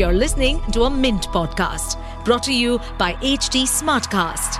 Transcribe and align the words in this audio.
You're 0.00 0.14
listening 0.14 0.62
to 0.72 0.84
a 0.84 0.90
Mint 0.90 1.24
podcast 1.28 1.96
brought 2.24 2.42
to 2.44 2.54
you 2.54 2.78
by 2.96 3.12
HT 3.16 3.64
Smartcast. 3.70 4.54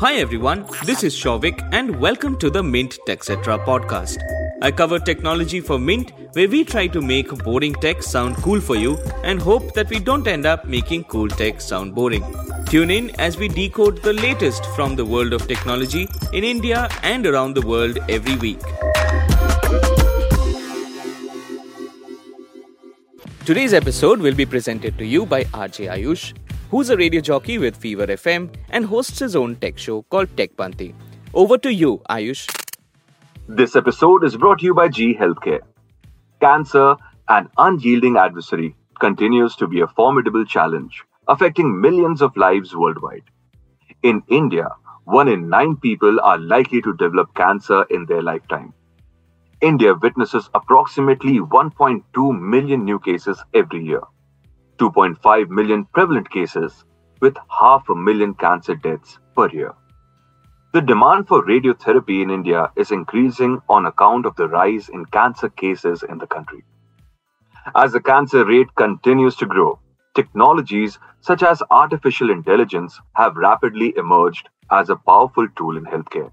Hi 0.00 0.16
everyone, 0.16 0.66
this 0.84 1.02
is 1.02 1.16
Shouvik 1.16 1.66
and 1.72 1.98
welcome 1.98 2.38
to 2.40 2.50
the 2.50 2.62
Mint 2.62 2.98
TechCetra 3.08 3.64
podcast. 3.64 4.18
I 4.60 4.70
cover 4.70 4.98
technology 4.98 5.60
for 5.60 5.78
Mint 5.78 6.12
where 6.34 6.46
we 6.46 6.62
try 6.62 6.88
to 6.88 7.00
make 7.00 7.30
boring 7.42 7.72
tech 7.76 8.02
sound 8.02 8.36
cool 8.36 8.60
for 8.60 8.76
you 8.76 8.98
and 9.24 9.40
hope 9.40 9.72
that 9.72 9.88
we 9.88 9.98
don't 9.98 10.28
end 10.28 10.44
up 10.44 10.66
making 10.66 11.04
cool 11.04 11.28
tech 11.28 11.62
sound 11.62 11.94
boring. 11.94 12.22
Tune 12.66 12.90
in 12.90 13.18
as 13.18 13.38
we 13.38 13.48
decode 13.48 14.02
the 14.02 14.12
latest 14.12 14.66
from 14.76 14.94
the 14.96 15.06
world 15.06 15.32
of 15.32 15.48
technology 15.48 16.06
in 16.34 16.44
India 16.44 16.86
and 17.02 17.26
around 17.26 17.54
the 17.54 17.66
world 17.66 17.98
every 18.10 18.36
week. 18.36 18.60
Today's 23.44 23.74
episode 23.74 24.20
will 24.20 24.36
be 24.36 24.46
presented 24.46 24.96
to 24.98 25.04
you 25.04 25.26
by 25.26 25.42
RJ 25.42 25.88
Ayush, 25.92 26.32
who's 26.70 26.90
a 26.90 26.96
radio 26.96 27.20
jockey 27.20 27.58
with 27.58 27.74
Fever 27.76 28.06
FM 28.06 28.54
and 28.70 28.84
hosts 28.84 29.18
his 29.18 29.34
own 29.34 29.56
tech 29.56 29.78
show 29.78 30.02
called 30.02 30.28
TechPanti. 30.36 30.94
Over 31.34 31.58
to 31.58 31.72
you, 31.74 32.00
Ayush. 32.08 32.46
This 33.48 33.74
episode 33.74 34.22
is 34.22 34.36
brought 34.36 34.60
to 34.60 34.64
you 34.64 34.74
by 34.74 34.86
GE 34.88 35.18
Healthcare. 35.18 35.58
Cancer, 36.40 36.94
an 37.28 37.48
unyielding 37.58 38.16
adversary, 38.16 38.76
continues 39.00 39.56
to 39.56 39.66
be 39.66 39.80
a 39.80 39.88
formidable 39.88 40.44
challenge, 40.44 41.02
affecting 41.26 41.80
millions 41.80 42.22
of 42.22 42.36
lives 42.36 42.76
worldwide. 42.76 43.24
In 44.04 44.22
India, 44.28 44.68
one 45.02 45.26
in 45.26 45.48
nine 45.48 45.74
people 45.74 46.20
are 46.20 46.38
likely 46.38 46.80
to 46.82 46.94
develop 46.94 47.34
cancer 47.34 47.82
in 47.90 48.06
their 48.06 48.22
lifetime. 48.22 48.72
India 49.62 49.94
witnesses 49.94 50.50
approximately 50.54 51.38
1.2 51.38 52.40
million 52.40 52.84
new 52.84 52.98
cases 52.98 53.40
every 53.54 53.84
year, 53.84 54.02
2.5 54.78 55.48
million 55.50 55.84
prevalent 55.84 56.28
cases, 56.28 56.84
with 57.20 57.36
half 57.48 57.88
a 57.88 57.94
million 57.94 58.34
cancer 58.34 58.74
deaths 58.74 59.20
per 59.36 59.48
year. 59.50 59.72
The 60.72 60.80
demand 60.80 61.28
for 61.28 61.46
radiotherapy 61.46 62.22
in 62.24 62.30
India 62.30 62.72
is 62.74 62.90
increasing 62.90 63.62
on 63.68 63.86
account 63.86 64.26
of 64.26 64.34
the 64.34 64.48
rise 64.48 64.88
in 64.88 65.04
cancer 65.04 65.48
cases 65.48 66.02
in 66.02 66.18
the 66.18 66.26
country. 66.26 66.64
As 67.76 67.92
the 67.92 68.00
cancer 68.00 68.44
rate 68.44 68.74
continues 68.74 69.36
to 69.36 69.46
grow, 69.46 69.78
technologies 70.16 70.98
such 71.20 71.44
as 71.44 71.62
artificial 71.70 72.30
intelligence 72.30 73.00
have 73.12 73.36
rapidly 73.36 73.94
emerged 73.96 74.48
as 74.72 74.90
a 74.90 74.96
powerful 74.96 75.46
tool 75.56 75.76
in 75.76 75.84
healthcare. 75.84 76.32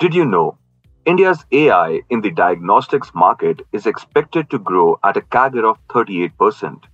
Did 0.00 0.16
you 0.16 0.24
know 0.24 0.58
India's 1.04 1.44
AI 1.50 2.00
in 2.10 2.20
the 2.20 2.30
diagnostics 2.30 3.10
market 3.12 3.62
is 3.72 3.86
expected 3.86 4.48
to 4.50 4.58
grow 4.60 5.00
at 5.02 5.16
a 5.16 5.20
CAGR 5.20 5.68
of 5.68 5.76
38%, 5.88 6.84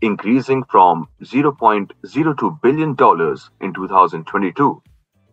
increasing 0.00 0.62
from 0.70 1.08
$0.02 1.24 2.62
billion 2.62 2.90
in 3.60 3.74
2022 3.74 4.82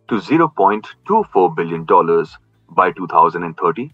to 0.08 0.14
$0.24 0.16 1.54
billion 1.54 2.26
by 2.68 2.90
2030. 2.90 3.92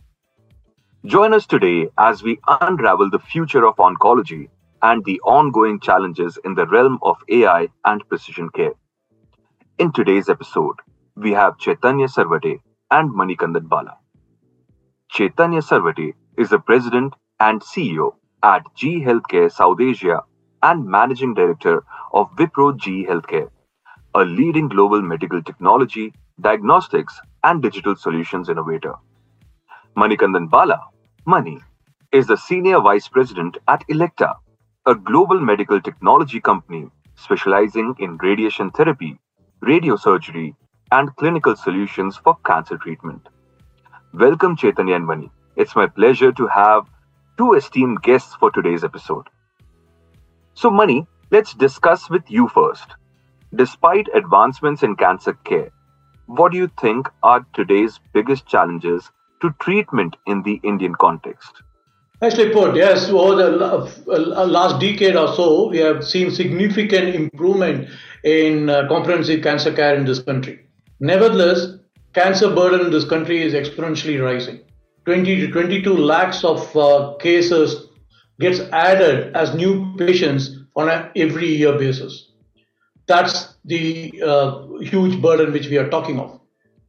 Join 1.05 1.35
us 1.35 1.47
today 1.47 1.89
as 1.99 2.23
we 2.23 2.41
unravel 2.49 3.11
the 3.11 3.19
future 3.19 3.67
of 3.67 3.77
oncology 3.77 4.49
and 4.81 5.05
the 5.05 5.21
ongoing 5.21 5.79
challenges 5.79 6.39
in 6.43 6.55
the 6.55 6.67
realm 6.67 6.99
of 7.03 7.19
AI 7.29 7.69
and 7.85 8.09
precision 8.09 8.49
care. 8.49 8.73
In 9.79 9.93
today's 9.93 10.31
episode, 10.31 10.77
we 11.17 11.33
have 11.33 11.59
Chaitanya 11.59 12.09
Sarawate 12.09 12.61
and 12.91 13.11
Manikandan 13.11 13.69
Bala. 13.69 13.99
Chaitanya 15.15 15.61
Sarawate 15.61 16.15
is 16.39 16.49
the 16.49 16.59
president 16.59 17.13
and 17.39 17.61
CEO 17.61 18.15
at 18.43 18.63
GE 18.75 19.05
Healthcare 19.07 19.53
South 19.53 19.79
Asia 19.79 20.23
and 20.63 20.87
managing 20.87 21.35
director 21.35 21.85
of 22.15 22.35
Wipro 22.37 22.75
GE 22.75 23.07
Healthcare, 23.07 23.51
a 24.15 24.25
leading 24.25 24.69
global 24.69 25.03
medical 25.03 25.43
technology, 25.43 26.15
diagnostics, 26.41 27.21
and 27.45 27.61
digital 27.61 27.95
solutions 27.95 28.49
innovator. 28.49 28.95
Manikandan 29.99 30.49
Bala, 30.49 30.81
Mani, 31.27 31.61
is 32.11 32.27
the 32.27 32.39
senior 32.39 32.81
vice 32.81 33.07
president 33.07 33.59
at 33.69 33.87
Elekta, 33.89 34.37
a 34.87 34.95
global 34.95 35.39
medical 35.39 35.79
technology 35.79 36.41
company 36.41 36.89
specializing 37.17 37.95
in 37.99 38.17
radiation 38.17 38.71
therapy, 38.71 39.19
radiosurgery, 39.63 40.57
and 40.91 41.15
clinical 41.17 41.55
solutions 41.55 42.17
for 42.17 42.39
cancer 42.47 42.79
treatment. 42.79 43.29
Welcome, 44.15 44.57
Chaitanya 44.57 44.97
and 44.97 45.07
Mani. 45.07 45.31
It's 45.57 45.75
my 45.75 45.87
pleasure 45.87 46.33
to 46.33 46.47
have 46.47 46.87
two 47.39 47.55
esteemed 47.55 48.03
guests 48.03 48.35
for 48.35 48.51
today's 48.51 48.85
episode. 48.85 49.27
So, 50.53 50.69
Mani, 50.69 51.07
let's 51.31 51.55
discuss 51.55 52.11
with 52.11 52.31
you 52.31 52.49
first. 52.49 52.85
Despite 53.55 54.09
advancements 54.15 54.83
in 54.83 54.97
cancer 54.97 55.33
care, 55.45 55.71
what 56.27 56.53
do 56.53 56.59
you 56.59 56.71
think 56.79 57.09
are 57.23 57.47
today's 57.55 58.01
biggest 58.13 58.47
challenges 58.47 59.11
to 59.41 59.55
treatment 59.61 60.17
in 60.27 60.43
the 60.43 60.61
Indian 60.63 60.95
context? 60.95 61.63
Nicely 62.21 62.51
put. 62.51 62.77
Yes, 62.77 63.09
over 63.09 63.35
the 63.35 63.51
last 64.47 64.79
decade 64.79 65.17
or 65.17 65.35
so, 65.35 65.71
we 65.71 65.79
have 65.79 66.07
seen 66.07 66.31
significant 66.31 67.15
improvement 67.15 67.89
in 68.25 68.69
uh, 68.69 68.87
comprehensive 68.89 69.43
cancer 69.43 69.73
care 69.73 69.95
in 69.95 70.05
this 70.05 70.21
country. 70.21 70.67
Nevertheless, 71.01 71.79
cancer 72.15 72.55
burden 72.55 72.87
in 72.87 72.91
this 72.93 73.05
country 73.05 73.43
is 73.43 73.55
exponentially 73.55 74.23
rising. 74.23 74.61
20 75.05 75.41
to 75.41 75.51
22 75.51 75.97
lakhs 75.97 76.45
of 76.45 76.77
uh, 76.77 77.15
cases 77.19 77.89
gets 78.41 78.61
added 78.73 79.35
as 79.35 79.55
new 79.55 79.97
patients 79.97 80.57
on 80.77 80.89
an 80.89 81.11
every 81.17 81.49
year 81.49 81.79
basis. 81.79 82.29
That's 83.07 83.55
the 83.65 84.13
uh, 84.25 84.67
huge 84.81 85.21
burden 85.21 85.53
which 85.53 85.69
we 85.69 85.79
are 85.79 85.89
talking 85.89 86.19
of. 86.21 86.41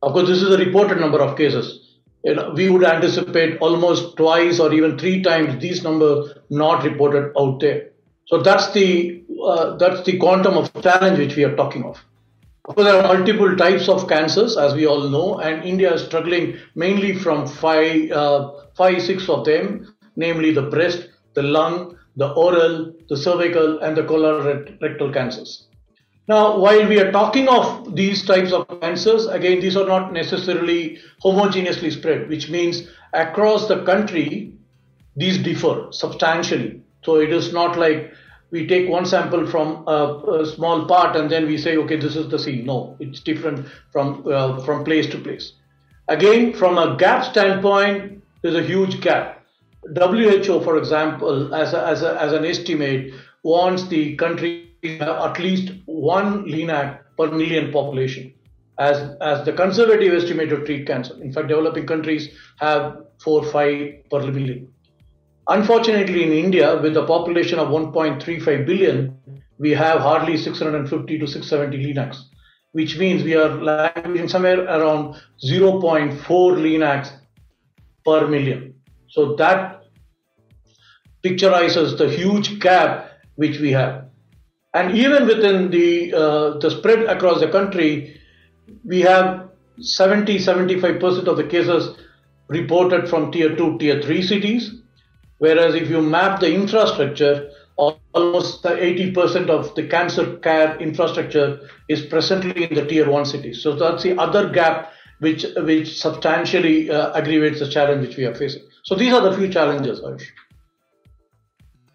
Of 0.02 0.14
course, 0.14 0.28
this 0.28 0.42
is 0.42 0.54
a 0.54 0.58
reported 0.58 1.00
number 1.00 1.22
of 1.22 1.38
cases. 1.38 1.98
You 2.24 2.36
know, 2.36 2.52
we 2.56 2.70
would 2.70 2.84
anticipate 2.84 3.58
almost 3.60 4.16
twice 4.16 4.60
or 4.60 4.74
even 4.74 4.98
three 4.98 5.22
times 5.22 5.62
these 5.62 5.84
numbers 5.84 6.38
not 6.50 6.84
reported 6.84 7.34
out 7.38 7.60
there. 7.60 7.90
So 8.28 8.42
that's 8.42 8.72
the 8.72 9.24
uh, 9.44 9.76
that's 9.76 10.04
the 10.04 10.18
quantum 10.18 10.58
of 10.58 10.72
challenge 10.82 11.20
which 11.20 11.36
we 11.36 11.44
are 11.44 11.56
talking 11.56 11.84
of. 11.84 12.02
Of 12.66 12.76
course, 12.76 12.88
there 12.88 13.04
are 13.04 13.18
multiple 13.18 13.58
types 13.58 13.90
of 13.90 14.08
cancers, 14.08 14.56
as 14.56 14.74
we 14.74 14.88
all 14.88 15.10
know, 15.10 15.40
and 15.40 15.66
India 15.66 15.94
is 15.94 16.04
struggling 16.04 16.58
mainly 16.76 17.14
from 17.14 17.46
five, 17.46 18.10
uh, 18.10 18.52
five, 18.76 19.02
six 19.02 19.28
of 19.28 19.44
them, 19.44 19.94
namely 20.16 20.52
the 20.54 20.62
breast, 20.62 21.10
the 21.34 21.44
lung, 21.44 21.98
the 22.16 22.32
oral, 22.32 22.94
the 23.10 23.18
cervical, 23.18 23.80
and 23.80 23.98
the 23.98 24.04
colorectal 24.04 25.14
cancers. 25.14 25.68
Now, 26.30 26.58
while 26.58 26.88
we 26.88 27.02
are 27.02 27.12
talking 27.12 27.50
of 27.50 27.98
these 27.98 28.26
types 28.26 28.54
of 28.54 28.66
cancers, 28.80 29.26
again, 29.26 29.60
these 29.60 29.76
are 29.76 29.86
not 29.86 30.14
necessarily 30.14 31.00
homogeneously 31.22 31.92
spread, 31.92 32.30
which 32.30 32.50
means 32.50 32.88
across 33.12 33.68
the 33.68 33.84
country, 33.84 34.54
these 35.18 35.38
differ 35.38 35.88
substantially. 35.92 36.82
So 37.04 37.18
it 37.18 37.34
is 37.34 37.52
not 37.52 37.78
like 37.78 38.14
we 38.54 38.68
take 38.68 38.88
one 38.88 39.06
sample 39.06 39.48
from 39.48 39.84
a, 39.88 40.42
a, 40.42 40.46
small 40.46 40.86
part 40.86 41.16
and 41.16 41.30
then 41.30 41.48
we 41.48 41.58
say, 41.58 41.76
okay, 41.76 41.98
this 41.98 42.16
is 42.16 42.30
the 42.30 42.38
scene. 42.38 42.66
No, 42.66 42.96
it's 43.00 43.20
different 43.20 43.68
from 43.92 44.24
uh, 44.32 44.64
from 44.64 44.84
place 44.84 45.08
to 45.08 45.18
place. 45.18 45.54
Again, 46.08 46.54
from 46.54 46.78
a 46.78 46.96
gap 46.96 47.26
standpoint, 47.26 48.24
there's 48.44 48.56
a 48.56 48.62
huge 48.62 49.02
gap. 49.02 49.44
WHO, 49.96 50.62
for 50.62 50.78
example, 50.78 51.54
as, 51.56 51.74
a, 51.74 51.86
as, 51.88 52.04
a, 52.04 52.22
as 52.22 52.32
an 52.34 52.46
estimate, 52.46 53.14
wants 53.42 53.88
the 53.88 54.16
country 54.18 54.70
to 54.84 54.98
have 55.00 55.32
at 55.32 55.40
least 55.40 55.74
one 55.86 56.46
LINAC 56.46 57.00
per 57.18 57.32
million 57.32 57.72
population 57.72 58.34
as, 58.78 58.98
as 59.22 59.46
the 59.46 59.54
conservative 59.54 60.14
estimate 60.14 60.50
to 60.50 60.64
treat 60.66 60.86
cancer. 60.86 61.16
In 61.22 61.34
fact, 61.34 61.48
developing 61.48 61.88
countries 61.88 62.30
have 62.58 62.98
four, 63.18 63.44
five 63.46 64.10
per 64.12 64.20
million. 64.32 64.72
Unfortunately, 65.48 66.24
in 66.24 66.32
India, 66.32 66.80
with 66.82 66.96
a 66.96 67.06
population 67.06 67.60
of 67.60 67.68
1.35 67.68 68.66
billion, 68.66 69.18
we 69.58 69.72
have 69.72 70.00
hardly 70.00 70.38
650 70.38 71.20
to 71.20 71.28
670 71.28 71.94
LINACs, 71.94 72.18
which 72.72 72.98
means 72.98 73.24
we 73.24 73.36
are 73.36 73.92
somewhere 74.28 74.64
around 74.64 75.16
0.4 75.46 76.22
LINACs 76.24 77.12
per 78.06 78.28
million. 78.28 78.74
So 79.10 79.36
that 79.36 79.84
picturizes 81.24 81.98
the 81.98 82.10
huge 82.10 82.60
gap 82.60 83.12
which 83.36 83.60
we 83.60 83.72
have. 83.72 84.06
And 84.74 84.98
even 84.98 85.28
within 85.28 85.70
the, 85.70 86.14
uh, 86.14 86.58
the 86.58 86.72
spread 86.72 87.04
across 87.04 87.42
the 87.42 87.50
country, 87.50 88.20
we 88.86 89.02
have 89.02 89.50
70 89.80 90.38
75% 90.38 91.28
of 91.28 91.38
the 91.38 91.44
cases 91.44 91.98
reported 92.48 93.10
from 93.10 93.32
tier 93.32 93.56
2, 93.56 93.78
tier 93.78 94.02
3 94.02 94.22
cities 94.22 94.83
Whereas 95.44 95.76
if 95.76 95.90
you 95.90 96.02
map 96.02 96.40
the 96.40 96.54
infrastructure, 96.56 97.52
almost 97.76 98.64
80% 98.64 99.50
of 99.50 99.76
the 99.76 99.86
cancer 99.88 100.38
care 100.38 100.78
infrastructure 100.78 101.68
is 101.90 102.02
presently 102.06 102.64
in 102.64 102.76
the 102.76 102.86
tier 102.86 103.10
one 103.10 103.26
cities. 103.26 103.62
So 103.62 103.76
that's 103.76 104.04
the 104.04 104.18
other 104.18 104.48
gap 104.50 104.94
which 105.20 105.46
which 105.58 105.90
substantially 106.00 106.90
uh, 106.90 107.18
aggravates 107.20 107.60
the 107.60 107.68
challenge 107.68 108.08
which 108.08 108.16
we 108.16 108.24
are 108.24 108.34
facing. 108.34 108.64
So 108.84 108.96
these 108.96 109.12
are 109.12 109.20
the 109.20 109.36
few 109.36 109.50
challenges. 109.50 110.00
Ayush. 110.00 110.30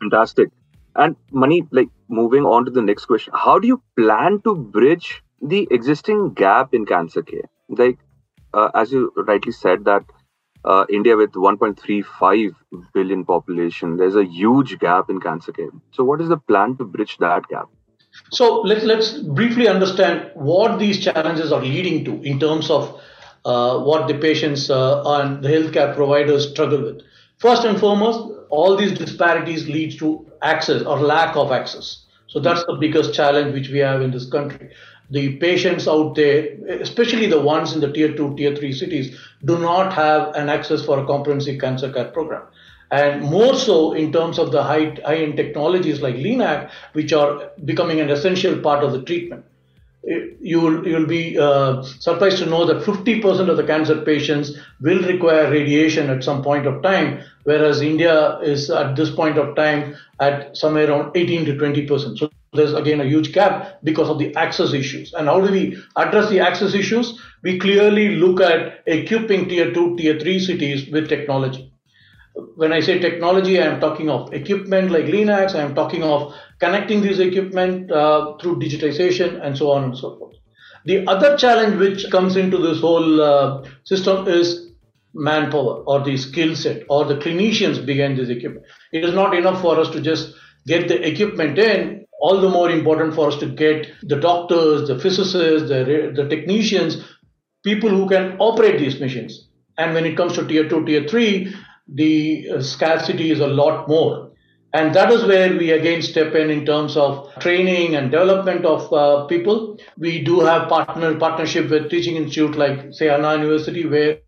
Fantastic. 0.02 0.50
And 0.96 1.16
Mani, 1.32 1.62
like 1.70 1.88
moving 2.08 2.44
on 2.44 2.66
to 2.66 2.70
the 2.70 2.82
next 2.82 3.06
question, 3.06 3.32
how 3.46 3.58
do 3.58 3.66
you 3.66 3.82
plan 3.96 4.42
to 4.42 4.54
bridge 4.54 5.22
the 5.40 5.66
existing 5.70 6.34
gap 6.34 6.74
in 6.74 6.84
cancer 6.84 7.22
care? 7.22 7.48
Like, 7.70 7.98
uh, 8.52 8.68
as 8.74 8.92
you 8.92 9.10
rightly 9.16 9.52
said, 9.52 9.86
that 9.86 10.04
uh, 10.68 10.84
India 10.90 11.16
with 11.16 11.32
1.35 11.32 12.54
billion 12.92 13.24
population, 13.24 13.96
there's 13.96 14.16
a 14.16 14.24
huge 14.24 14.78
gap 14.78 15.08
in 15.08 15.20
cancer 15.20 15.52
care. 15.52 15.70
So, 15.92 16.04
what 16.04 16.20
is 16.20 16.28
the 16.28 16.36
plan 16.36 16.76
to 16.76 16.84
bridge 16.84 17.16
that 17.18 17.48
gap? 17.48 17.68
So 18.30 18.60
let's 18.62 18.84
let's 18.84 19.12
briefly 19.18 19.68
understand 19.68 20.30
what 20.34 20.78
these 20.78 21.02
challenges 21.02 21.52
are 21.52 21.62
leading 21.62 22.04
to 22.06 22.22
in 22.22 22.40
terms 22.40 22.70
of 22.70 23.00
uh, 23.44 23.78
what 23.78 24.08
the 24.08 24.14
patients 24.14 24.68
uh, 24.70 25.02
and 25.04 25.42
the 25.42 25.48
healthcare 25.48 25.94
providers 25.94 26.50
struggle 26.50 26.82
with. 26.82 27.02
First 27.38 27.64
and 27.64 27.78
foremost, 27.78 28.46
all 28.50 28.76
these 28.76 28.98
disparities 28.98 29.68
lead 29.68 29.98
to 30.00 30.26
access 30.42 30.82
or 30.82 30.98
lack 30.98 31.36
of 31.36 31.52
access. 31.52 32.04
So 32.26 32.40
that's 32.40 32.64
the 32.66 32.76
biggest 32.78 33.14
challenge 33.14 33.54
which 33.54 33.70
we 33.70 33.78
have 33.78 34.02
in 34.02 34.10
this 34.10 34.26
country. 34.28 34.70
The 35.10 35.36
patients 35.36 35.88
out 35.88 36.14
there, 36.14 36.48
especially 36.80 37.26
the 37.26 37.40
ones 37.40 37.72
in 37.72 37.80
the 37.80 37.92
tier 37.92 38.14
two, 38.14 38.36
tier 38.36 38.54
three 38.54 38.72
cities, 38.72 39.18
do 39.44 39.58
not 39.58 39.92
have 39.92 40.34
an 40.34 40.48
access 40.48 40.84
for 40.84 40.98
a 40.98 41.06
comprehensive 41.06 41.60
cancer 41.60 41.90
care 41.92 42.06
program. 42.06 42.42
And 42.90 43.22
more 43.22 43.54
so 43.54 43.92
in 43.92 44.12
terms 44.12 44.38
of 44.38 44.50
the 44.50 44.62
high, 44.62 44.96
high-end 45.04 45.36
technologies 45.36 46.00
like 46.00 46.14
LINAC, 46.16 46.70
which 46.92 47.12
are 47.12 47.50
becoming 47.64 48.00
an 48.00 48.10
essential 48.10 48.58
part 48.60 48.82
of 48.82 48.92
the 48.92 49.02
treatment 49.02 49.44
you 50.40 50.60
will 50.60 50.86
you'll 50.86 51.06
be 51.06 51.38
uh, 51.38 51.82
surprised 51.82 52.38
to 52.38 52.46
know 52.46 52.64
that 52.64 52.82
50% 52.82 53.48
of 53.48 53.56
the 53.56 53.64
cancer 53.64 54.00
patients 54.02 54.52
will 54.80 55.02
require 55.02 55.50
radiation 55.50 56.08
at 56.08 56.24
some 56.24 56.42
point 56.42 56.66
of 56.66 56.82
time, 56.82 57.22
whereas 57.44 57.82
India 57.82 58.38
is 58.38 58.70
at 58.70 58.96
this 58.96 59.10
point 59.10 59.38
of 59.38 59.54
time 59.56 59.96
at 60.20 60.56
somewhere 60.56 60.90
around 60.90 61.16
18 61.16 61.44
to 61.46 61.54
20%. 61.54 62.18
So 62.18 62.30
there's 62.52 62.72
again 62.72 63.00
a 63.00 63.04
huge 63.04 63.32
gap 63.32 63.78
because 63.84 64.08
of 64.08 64.18
the 64.18 64.34
access 64.36 64.72
issues. 64.72 65.12
And 65.12 65.28
how 65.28 65.40
do 65.40 65.52
we 65.52 65.76
address 65.96 66.30
the 66.30 66.40
access 66.40 66.74
issues? 66.74 67.20
We 67.42 67.58
clearly 67.58 68.16
look 68.16 68.40
at 68.40 68.82
equipping 68.86 69.48
tier 69.48 69.72
two, 69.72 69.96
tier 69.96 70.18
three 70.18 70.38
cities 70.38 70.90
with 70.90 71.08
technology 71.08 71.72
when 72.54 72.72
I 72.72 72.80
say 72.80 72.98
technology, 72.98 73.60
I 73.60 73.66
am 73.66 73.80
talking 73.80 74.10
of 74.10 74.32
equipment 74.32 74.90
like 74.90 75.06
Linacs. 75.06 75.54
I 75.54 75.62
am 75.62 75.74
talking 75.74 76.02
of 76.02 76.34
connecting 76.60 77.02
these 77.02 77.18
equipment 77.18 77.90
uh, 77.90 78.36
through 78.40 78.58
digitization 78.60 79.44
and 79.44 79.56
so 79.56 79.70
on 79.70 79.84
and 79.84 79.96
so 79.96 80.16
forth. 80.18 80.36
The 80.84 81.06
other 81.06 81.36
challenge 81.36 81.78
which 81.78 82.10
comes 82.10 82.36
into 82.36 82.58
this 82.58 82.80
whole 82.80 83.20
uh, 83.20 83.64
system 83.84 84.28
is 84.28 84.70
manpower 85.14 85.82
or 85.82 86.00
the 86.04 86.16
skill 86.16 86.54
set 86.54 86.82
or 86.88 87.04
the 87.04 87.16
clinicians 87.16 87.84
behind 87.84 88.18
this 88.18 88.28
equipment. 88.28 88.66
It 88.92 89.04
is 89.04 89.14
not 89.14 89.34
enough 89.34 89.60
for 89.60 89.78
us 89.78 89.90
to 89.90 90.00
just 90.00 90.34
get 90.66 90.88
the 90.88 91.06
equipment 91.06 91.58
in. 91.58 92.06
All 92.20 92.40
the 92.40 92.48
more 92.48 92.70
important 92.70 93.14
for 93.14 93.28
us 93.28 93.36
to 93.38 93.46
get 93.46 93.86
the 94.02 94.16
doctors, 94.16 94.88
the 94.88 94.98
physicists, 94.98 95.68
the, 95.68 96.12
the 96.14 96.28
technicians, 96.28 97.04
people 97.64 97.90
who 97.90 98.08
can 98.08 98.36
operate 98.38 98.78
these 98.78 98.98
machines. 99.00 99.48
And 99.76 99.94
when 99.94 100.04
it 100.04 100.16
comes 100.16 100.34
to 100.34 100.46
tier 100.46 100.68
two, 100.68 100.84
tier 100.84 101.06
three, 101.06 101.54
the 101.86 102.48
uh, 102.56 102.62
scarcity 102.62 103.30
is 103.30 103.40
a 103.40 103.46
lot 103.46 103.88
more. 103.88 104.32
And 104.74 104.94
that 104.94 105.10
is 105.10 105.24
where 105.24 105.56
we 105.56 105.70
again 105.70 106.02
step 106.02 106.34
in 106.34 106.50
in 106.50 106.66
terms 106.66 106.96
of 106.96 107.30
training 107.40 107.96
and 107.96 108.10
development 108.10 108.66
of 108.66 108.92
uh, 108.92 109.24
people. 109.26 109.78
We 109.96 110.22
do 110.22 110.40
have 110.40 110.68
partner 110.68 111.16
partnership 111.18 111.70
with 111.70 111.88
teaching 111.88 112.16
institute 112.16 112.54
like 112.54 112.92
say 112.92 113.08
Anna 113.08 113.36
University 113.36 113.86
where 113.86 114.18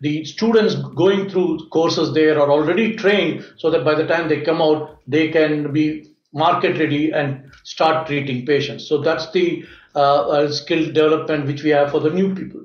the 0.00 0.24
students 0.24 0.74
going 0.74 1.28
through 1.28 1.68
courses 1.68 2.14
there 2.14 2.40
are 2.40 2.50
already 2.50 2.96
trained 2.96 3.44
so 3.58 3.70
that 3.70 3.84
by 3.84 3.94
the 3.94 4.06
time 4.06 4.28
they 4.28 4.40
come 4.40 4.62
out 4.62 4.98
they 5.06 5.28
can 5.28 5.70
be 5.72 6.13
market 6.34 6.78
ready 6.78 7.10
and 7.12 7.50
start 7.62 8.06
treating 8.06 8.44
patients. 8.44 8.88
So 8.88 8.98
that's 8.98 9.30
the 9.30 9.64
uh, 9.94 10.28
uh, 10.28 10.52
skill 10.52 10.86
development 10.86 11.46
which 11.46 11.62
we 11.62 11.70
have 11.70 11.90
for 11.90 12.00
the 12.00 12.10
new 12.10 12.34
people. 12.34 12.64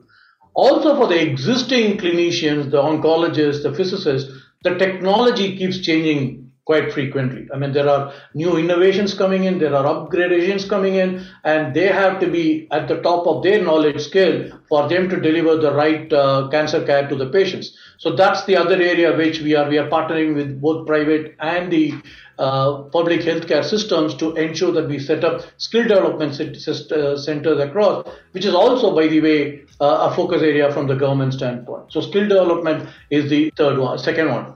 Also, 0.55 0.95
for 0.95 1.07
the 1.07 1.21
existing 1.21 1.97
clinicians, 1.97 2.71
the 2.71 2.81
oncologists, 2.81 3.63
the 3.63 3.73
physicists, 3.73 4.31
the 4.63 4.75
technology 4.75 5.55
keeps 5.55 5.79
changing 5.79 6.49
quite 6.69 6.93
frequently. 6.93 7.47
I 7.51 7.57
mean, 7.57 7.71
there 7.73 7.89
are 7.89 8.13
new 8.35 8.57
innovations 8.57 9.15
coming 9.15 9.45
in, 9.45 9.57
there 9.57 9.75
are 9.75 9.85
upgradations 9.85 10.69
coming 10.69 10.95
in, 10.95 11.25
and 11.43 11.73
they 11.73 11.87
have 11.87 12.19
to 12.19 12.27
be 12.27 12.67
at 12.69 12.87
the 12.87 12.97
top 13.01 13.25
of 13.25 13.41
their 13.41 13.63
knowledge 13.63 13.99
scale 14.01 14.51
for 14.69 14.87
them 14.87 15.09
to 15.09 15.19
deliver 15.19 15.55
the 15.55 15.73
right 15.73 16.13
uh, 16.13 16.47
cancer 16.51 16.85
care 16.85 17.07
to 17.09 17.15
the 17.15 17.27
patients. 17.29 17.75
So 17.97 18.15
that's 18.15 18.45
the 18.45 18.55
other 18.55 18.75
area 18.75 19.17
which 19.17 19.41
we 19.41 19.55
are 19.55 19.67
we 19.67 19.79
are 19.79 19.89
partnering 19.89 20.35
with 20.35 20.61
both 20.61 20.85
private 20.85 21.35
and 21.39 21.71
the 21.71 21.95
uh, 22.39 22.83
public 22.83 23.19
healthcare 23.19 23.63
systems 23.63 24.15
to 24.15 24.33
ensure 24.35 24.71
that 24.71 24.87
we 24.87 24.97
set 24.97 25.25
up 25.25 25.41
skill 25.57 25.83
development 25.83 26.39
uh, 26.39 27.17
centers 27.17 27.59
across, 27.59 28.07
which 28.31 28.45
is 28.45 28.53
also, 28.53 28.95
by 28.95 29.07
the 29.07 29.19
way, 29.19 29.61
uh, 29.81 30.09
a 30.09 30.15
focus 30.15 30.41
area 30.41 30.71
from 30.71 30.87
the 30.87 30.95
government 30.95 31.33
standpoint. 31.33 31.91
So 31.91 31.99
skill 31.99 32.27
development 32.29 32.87
is 33.09 33.29
the 33.29 33.51
third 33.57 33.77
one, 33.77 33.97
second 33.99 34.29
one. 34.29 34.53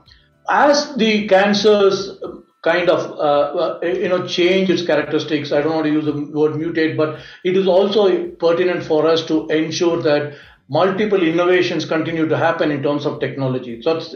As 0.48 0.94
the 0.96 1.28
cancers 1.28 2.18
kind 2.62 2.88
of 2.88 3.00
uh, 3.20 3.78
you 3.86 4.08
know 4.08 4.26
change 4.26 4.70
its 4.70 4.84
characteristics, 4.86 5.52
I 5.52 5.60
don't 5.60 5.74
want 5.74 5.86
to 5.86 5.92
use 5.92 6.06
the 6.06 6.12
word 6.12 6.52
mutate, 6.52 6.96
but 6.96 7.18
it 7.44 7.54
is 7.54 7.66
also 7.66 8.28
pertinent 8.30 8.82
for 8.82 9.06
us 9.06 9.26
to 9.26 9.46
ensure 9.48 10.00
that 10.02 10.34
multiple 10.68 11.22
innovations 11.22 11.84
continue 11.84 12.26
to 12.28 12.36
happen 12.36 12.70
in 12.70 12.82
terms 12.82 13.04
of 13.04 13.20
technology. 13.20 13.82
So 13.82 13.94
that's, 13.94 14.14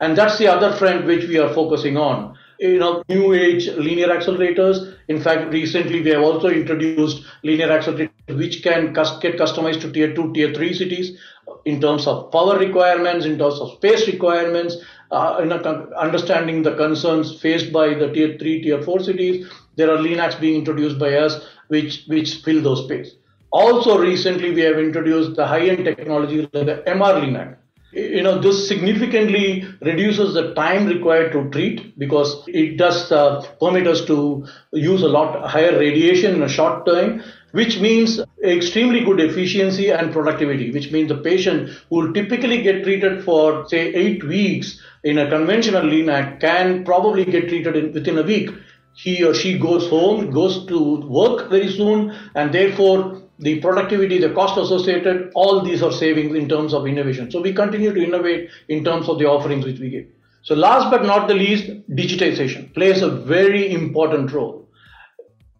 and 0.00 0.18
that's 0.18 0.38
the 0.38 0.48
other 0.48 0.76
front 0.76 1.06
which 1.06 1.28
we 1.28 1.38
are 1.38 1.54
focusing 1.54 1.96
on 1.96 2.36
you 2.58 2.78
know, 2.78 3.02
new 3.08 3.32
age 3.32 3.68
linear 3.68 4.08
accelerators. 4.08 4.94
In 5.08 5.20
fact, 5.20 5.52
recently 5.52 6.02
we 6.02 6.10
have 6.10 6.22
also 6.22 6.48
introduced 6.48 7.24
linear 7.42 7.68
accelerators 7.68 8.10
which 8.36 8.62
can 8.62 8.92
get 8.92 9.38
customized 9.38 9.80
to 9.82 9.92
tier 9.92 10.14
two, 10.14 10.32
tier 10.32 10.52
three 10.52 10.74
cities 10.74 11.18
in 11.64 11.80
terms 11.80 12.06
of 12.06 12.30
power 12.32 12.58
requirements, 12.58 13.24
in 13.24 13.38
terms 13.38 13.60
of 13.60 13.72
space 13.74 14.06
requirements, 14.06 14.76
uh, 15.10 15.38
in 15.42 15.52
understanding 15.52 16.62
the 16.62 16.74
concerns 16.74 17.40
faced 17.40 17.72
by 17.72 17.94
the 17.94 18.12
tier 18.12 18.36
three, 18.38 18.62
tier 18.62 18.82
four 18.82 19.00
cities. 19.00 19.46
There 19.76 19.90
are 19.90 19.98
LINACs 19.98 20.40
being 20.40 20.56
introduced 20.56 20.98
by 20.98 21.14
us 21.14 21.44
which 21.68 22.04
which 22.06 22.42
fill 22.42 22.62
those 22.62 22.84
space. 22.84 23.14
Also, 23.50 23.98
recently 23.98 24.52
we 24.52 24.60
have 24.62 24.78
introduced 24.78 25.36
the 25.36 25.46
high-end 25.46 25.84
technology 25.84 26.48
like 26.52 26.66
the 26.66 26.82
MR 26.86 27.20
LINAC 27.22 27.56
you 27.96 28.22
know 28.22 28.38
this 28.38 28.68
significantly 28.68 29.66
reduces 29.80 30.34
the 30.34 30.52
time 30.54 30.86
required 30.86 31.32
to 31.32 31.48
treat 31.50 31.98
because 31.98 32.44
it 32.46 32.76
does 32.76 33.10
uh, 33.10 33.40
permit 33.58 33.86
us 33.86 34.04
to 34.04 34.46
use 34.72 35.02
a 35.02 35.08
lot 35.08 35.48
higher 35.48 35.78
radiation 35.78 36.34
in 36.34 36.42
a 36.42 36.48
short 36.48 36.84
time 36.84 37.22
which 37.52 37.78
means 37.80 38.20
extremely 38.44 39.00
good 39.02 39.18
efficiency 39.18 39.90
and 39.90 40.12
productivity 40.12 40.70
which 40.72 40.92
means 40.92 41.08
the 41.08 41.16
patient 41.16 41.70
who 41.88 41.96
will 41.96 42.12
typically 42.12 42.60
get 42.60 42.84
treated 42.84 43.24
for 43.24 43.66
say 43.68 43.82
8 43.94 44.24
weeks 44.24 44.78
in 45.04 45.18
a 45.18 45.28
conventional 45.30 45.82
linac 45.82 46.40
can 46.40 46.84
probably 46.84 47.24
get 47.24 47.48
treated 47.48 47.76
in, 47.76 47.92
within 47.92 48.18
a 48.18 48.22
week. 48.22 48.50
He 48.94 49.22
or 49.24 49.34
she 49.34 49.58
goes 49.58 49.88
home 49.88 50.30
goes 50.30 50.66
to 50.66 50.96
work 51.06 51.48
very 51.48 51.70
soon 51.70 52.14
and 52.34 52.52
therefore 52.52 53.22
the 53.38 53.60
productivity, 53.60 54.18
the 54.18 54.30
cost 54.30 54.58
associated, 54.58 55.30
all 55.34 55.60
these 55.60 55.82
are 55.82 55.92
savings 55.92 56.34
in 56.34 56.48
terms 56.48 56.72
of 56.72 56.86
innovation. 56.86 57.30
So 57.30 57.40
we 57.40 57.52
continue 57.52 57.92
to 57.92 58.02
innovate 58.02 58.50
in 58.68 58.84
terms 58.84 59.08
of 59.08 59.18
the 59.18 59.26
offerings 59.26 59.64
which 59.64 59.78
we 59.78 59.90
give. 59.90 60.06
So 60.42 60.54
last 60.54 60.90
but 60.90 61.04
not 61.04 61.28
the 61.28 61.34
least, 61.34 61.66
digitization 61.90 62.72
plays 62.72 63.02
a 63.02 63.10
very 63.10 63.72
important 63.72 64.32
role. 64.32 64.68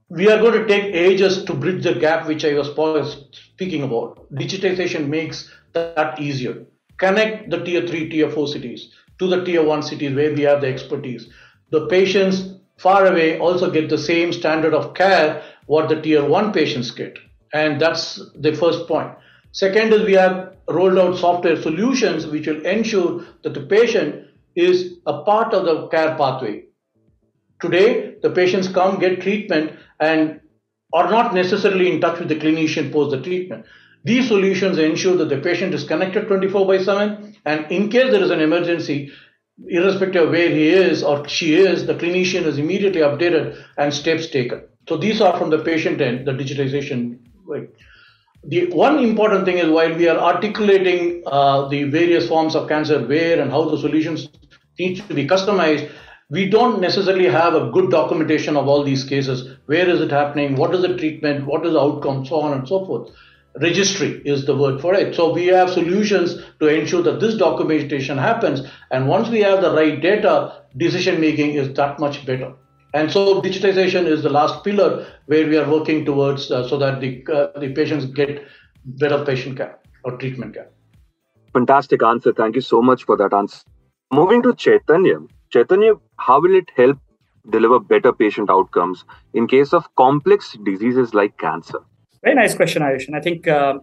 We 0.09 0.31
are 0.31 0.39
going 0.41 0.53
to 0.53 0.67
take 0.67 0.95
ages 0.95 1.45
to 1.45 1.53
bridge 1.53 1.83
the 1.83 1.95
gap 1.95 2.29
which 2.29 2.45
I 2.45 2.55
was 2.55 2.69
speaking 3.33 3.83
about. 3.83 4.33
Digitization 4.33 5.09
makes 5.09 5.51
that 5.73 6.21
easier. 6.21 6.65
Connect 6.99 7.51
the 7.51 7.63
tier 7.65 7.87
3, 7.87 8.09
tier 8.09 8.31
4 8.31 8.49
cities 8.49 8.93
to 9.19 9.27
the 9.27 9.45
tier 9.45 9.65
1 9.65 9.83
cities 9.83 10.15
where 10.15 10.33
we 10.33 10.43
have 10.43 10.61
the 10.61 10.69
expertise. 10.69 11.29
The 11.71 11.87
patients 11.89 12.55
far 12.79 13.07
away 13.07 13.39
also 13.39 13.71
get 13.71 13.89
the 13.89 13.99
same 13.99 14.33
standard 14.33 14.73
of 14.73 14.95
care 14.95 15.43
what 15.67 15.89
the 15.89 16.01
tier 16.01 16.25
1 16.25 16.53
patients 16.53 16.91
get 16.93 17.19
and 17.57 17.81
that's 17.81 18.21
the 18.35 18.55
first 18.55 18.87
point. 18.87 19.11
Second 19.53 19.93
is 19.93 20.05
we 20.05 20.13
have 20.15 20.57
rolled 20.69 20.99
out 20.99 21.17
software 21.17 21.61
solutions 21.61 22.27
which 22.27 22.47
will 22.47 22.65
ensure 22.67 23.25
that 23.43 23.55
the 23.55 23.67
patient 23.77 24.27
is 24.55 24.95
a 25.07 25.23
part 25.23 25.55
of 25.55 25.65
the 25.65 25.89
care 25.89 26.15
pathway. 26.17 26.65
Today, 27.61 28.17
the 28.23 28.31
patients 28.31 28.69
come, 28.69 28.99
get 28.99 29.23
treatment, 29.23 29.73
and 30.01 30.41
are 30.93 31.11
not 31.11 31.35
necessarily 31.35 31.91
in 31.93 32.01
touch 32.01 32.19
with 32.19 32.29
the 32.29 32.37
clinician 32.37 32.93
post 32.93 33.11
the 33.11 33.23
treatment. 33.23 33.65
These 34.05 34.29
solutions 34.29 34.79
ensure 34.79 35.17
that 35.17 35.31
the 35.31 35.39
patient 35.39 35.75
is 35.75 35.85
connected 35.85 36.29
24 36.29 36.67
by 36.67 36.79
7, 36.83 37.35
and 37.45 37.73
in 37.73 37.89
case 37.89 38.11
there 38.13 38.23
is 38.23 38.31
an 38.31 38.41
emergency, 38.41 39.11
irrespective 39.67 40.25
of 40.25 40.31
where 40.31 40.51
he 40.51 40.69
is 40.69 41.03
or 41.03 41.27
she 41.27 41.55
is, 41.55 41.87
the 41.87 41.95
clinician 41.95 42.45
is 42.45 42.59
immediately 42.59 43.01
updated 43.01 43.63
and 43.79 43.93
steps 43.93 44.29
taken. 44.29 44.63
So 44.89 44.97
these 44.97 45.21
are 45.21 45.37
from 45.39 45.51
the 45.51 45.59
patient 45.59 46.01
end, 46.01 46.27
the 46.27 46.33
digitization 46.33 47.26
the 48.45 48.67
one 48.71 48.99
important 48.99 49.45
thing 49.45 49.59
is 49.59 49.69
while 49.69 49.95
we 49.95 50.09
are 50.09 50.19
articulating 50.19 51.23
uh, 51.27 51.69
the 51.69 51.85
various 51.85 52.29
forms 52.29 52.55
of 52.55 52.69
cancer, 52.69 53.05
where 53.05 53.41
and 53.41 53.51
how 53.51 53.69
the 53.69 53.79
solutions 53.79 54.29
need 54.79 54.97
to 55.09 55.15
be 55.15 55.27
customized, 55.27 55.91
we 56.31 56.49
don't 56.49 56.81
necessarily 56.81 57.29
have 57.29 57.55
a 57.55 57.71
good 57.71 57.91
documentation 57.91 58.57
of 58.57 58.69
all 58.69 58.85
these 58.85 59.05
cases. 59.05 59.57
Where 59.67 59.89
is 59.89 60.01
it 60.01 60.11
happening? 60.11 60.57
What 60.57 60.75
is 60.75 60.83
the 60.83 60.97
treatment? 60.97 61.47
What 61.47 61.65
is 61.67 61.73
the 61.73 61.81
outcome? 61.81 62.27
So 62.27 62.41
on 62.41 62.53
and 62.53 62.69
so 62.69 62.85
forth. 62.85 63.11
Registry 63.61 64.21
is 64.25 64.45
the 64.45 64.57
word 64.57 64.81
for 64.81 64.95
it. 64.95 65.15
So 65.15 65.33
we 65.33 65.47
have 65.47 65.71
solutions 65.71 66.37
to 66.61 66.67
ensure 66.67 67.03
that 67.03 67.21
this 67.21 67.37
documentation 67.37 68.19
happens. 68.19 68.61
And 68.91 69.09
once 69.09 69.29
we 69.29 69.41
have 69.41 69.63
the 69.63 69.75
right 69.75 70.01
data, 70.01 70.63
decision 70.77 71.21
making 71.21 71.55
is 71.55 71.73
that 71.75 71.99
much 71.99 72.27
better. 72.27 72.55
And 72.97 73.13
so 73.13 73.43
digitization 73.43 74.07
is 74.07 74.23
the 74.23 74.31
last 74.31 74.65
pillar 74.65 75.07
where 75.27 75.47
we 75.47 75.59
are 75.59 75.71
working 75.71 76.07
towards 76.07 76.51
uh, 76.51 76.67
so 76.67 76.79
that 76.79 76.99
the, 77.01 77.27
uh, 77.31 77.59
the 77.61 77.69
patients 77.75 78.07
get 78.07 78.47
better 78.85 79.23
patient 79.23 79.59
care 79.59 79.79
or 80.05 80.17
treatment 80.17 80.55
care. 80.55 80.71
Fantastic 81.53 82.03
answer. 82.03 82.33
Thank 82.33 82.55
you 82.55 82.63
so 82.63 82.81
much 82.81 83.05
for 83.05 83.19
that 83.19 83.35
answer. 83.35 83.59
Moving 84.11 84.43
to 84.45 84.55
Chaitanya. 84.55 85.19
Chaitanya, 85.51 85.93
how 86.19 86.41
will 86.41 86.55
it 86.55 86.71
help 86.75 86.99
deliver 87.51 87.79
better 87.79 88.15
patient 88.15 88.49
outcomes 88.49 89.05
in 89.35 89.47
case 89.47 89.75
of 89.75 89.95
complex 89.97 90.57
diseases 90.65 91.13
like 91.13 91.37
cancer? 91.37 91.81
Very 92.23 92.35
nice 92.35 92.55
question, 92.55 92.81
Ayush. 92.81 93.09
And 93.09 93.17
I 93.17 93.21
think 93.21 93.47
uh, 93.47 93.75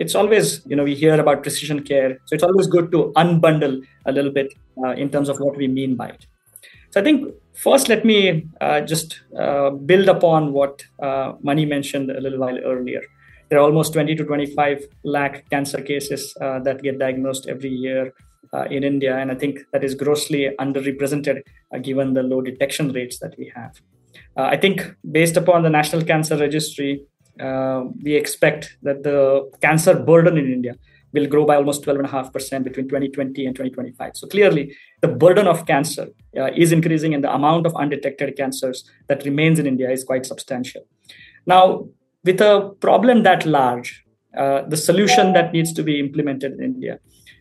it's 0.00 0.16
always, 0.16 0.66
you 0.66 0.74
know, 0.74 0.82
we 0.82 0.96
hear 0.96 1.20
about 1.20 1.44
precision 1.44 1.84
care. 1.84 2.18
So 2.24 2.34
it's 2.34 2.42
always 2.42 2.66
good 2.66 2.90
to 2.90 3.12
unbundle 3.14 3.86
a 4.04 4.10
little 4.10 4.32
bit 4.32 4.52
uh, 4.84 4.94
in 4.94 5.10
terms 5.10 5.28
of 5.28 5.38
what 5.38 5.56
we 5.56 5.68
mean 5.68 5.94
by 5.94 6.08
it. 6.08 6.26
So 6.90 7.00
I 7.00 7.04
think 7.04 7.34
first, 7.54 7.88
let 7.88 8.04
me 8.04 8.46
uh, 8.60 8.80
just 8.80 9.20
uh, 9.38 9.70
build 9.70 10.08
upon 10.08 10.52
what 10.52 10.82
uh, 11.02 11.34
Mani 11.42 11.66
mentioned 11.66 12.10
a 12.10 12.20
little 12.20 12.38
while 12.38 12.58
earlier. 12.58 13.02
There 13.50 13.58
are 13.58 13.62
almost 13.62 13.92
20 13.92 14.14
to 14.16 14.24
25 14.24 14.86
lakh 15.04 15.48
cancer 15.50 15.80
cases 15.80 16.34
uh, 16.40 16.60
that 16.60 16.82
get 16.82 16.98
diagnosed 16.98 17.46
every 17.48 17.70
year 17.70 18.12
uh, 18.52 18.64
in 18.70 18.84
India, 18.84 19.16
and 19.16 19.30
I 19.30 19.34
think 19.34 19.60
that 19.72 19.84
is 19.84 19.94
grossly 19.94 20.50
underrepresented 20.58 21.42
uh, 21.74 21.78
given 21.78 22.14
the 22.14 22.22
low 22.22 22.40
detection 22.40 22.92
rates 22.92 23.18
that 23.18 23.34
we 23.38 23.52
have. 23.54 23.80
I 24.36 24.56
think 24.56 24.94
based 25.10 25.36
upon 25.36 25.64
the 25.64 25.68
National 25.68 26.04
Cancer 26.04 26.36
Registry, 26.36 27.02
we 28.04 28.14
expect 28.14 28.76
that 28.82 29.02
the 29.02 29.50
cancer 29.60 29.98
burden 29.98 30.38
in 30.38 30.52
India 30.52 30.76
will 31.12 31.26
grow 31.26 31.44
by 31.46 31.56
almost 31.56 31.84
12.5% 31.84 32.64
between 32.64 32.88
2020 32.88 33.46
and 33.46 33.54
2025. 33.54 34.16
So 34.16 34.26
clearly, 34.26 34.76
the 35.00 35.08
burden 35.08 35.46
of 35.46 35.66
cancer 35.66 36.08
uh, 36.36 36.50
is 36.56 36.72
increasing, 36.72 37.14
and 37.14 37.24
the 37.24 37.32
amount 37.32 37.66
of 37.66 37.74
undetected 37.74 38.36
cancers 38.36 38.88
that 39.08 39.24
remains 39.24 39.58
in 39.58 39.66
India 39.66 39.90
is 39.90 40.04
quite 40.04 40.26
substantial. 40.26 40.82
Now, 41.46 41.88
with 42.24 42.40
a 42.40 42.74
problem 42.80 43.22
that 43.22 43.46
large, 43.46 44.04
uh, 44.36 44.62
the 44.68 44.76
solution 44.76 45.32
that 45.32 45.52
needs 45.52 45.72
to 45.72 45.82
be 45.82 45.98
implemented 45.98 46.52
in 46.52 46.62
India 46.62 46.98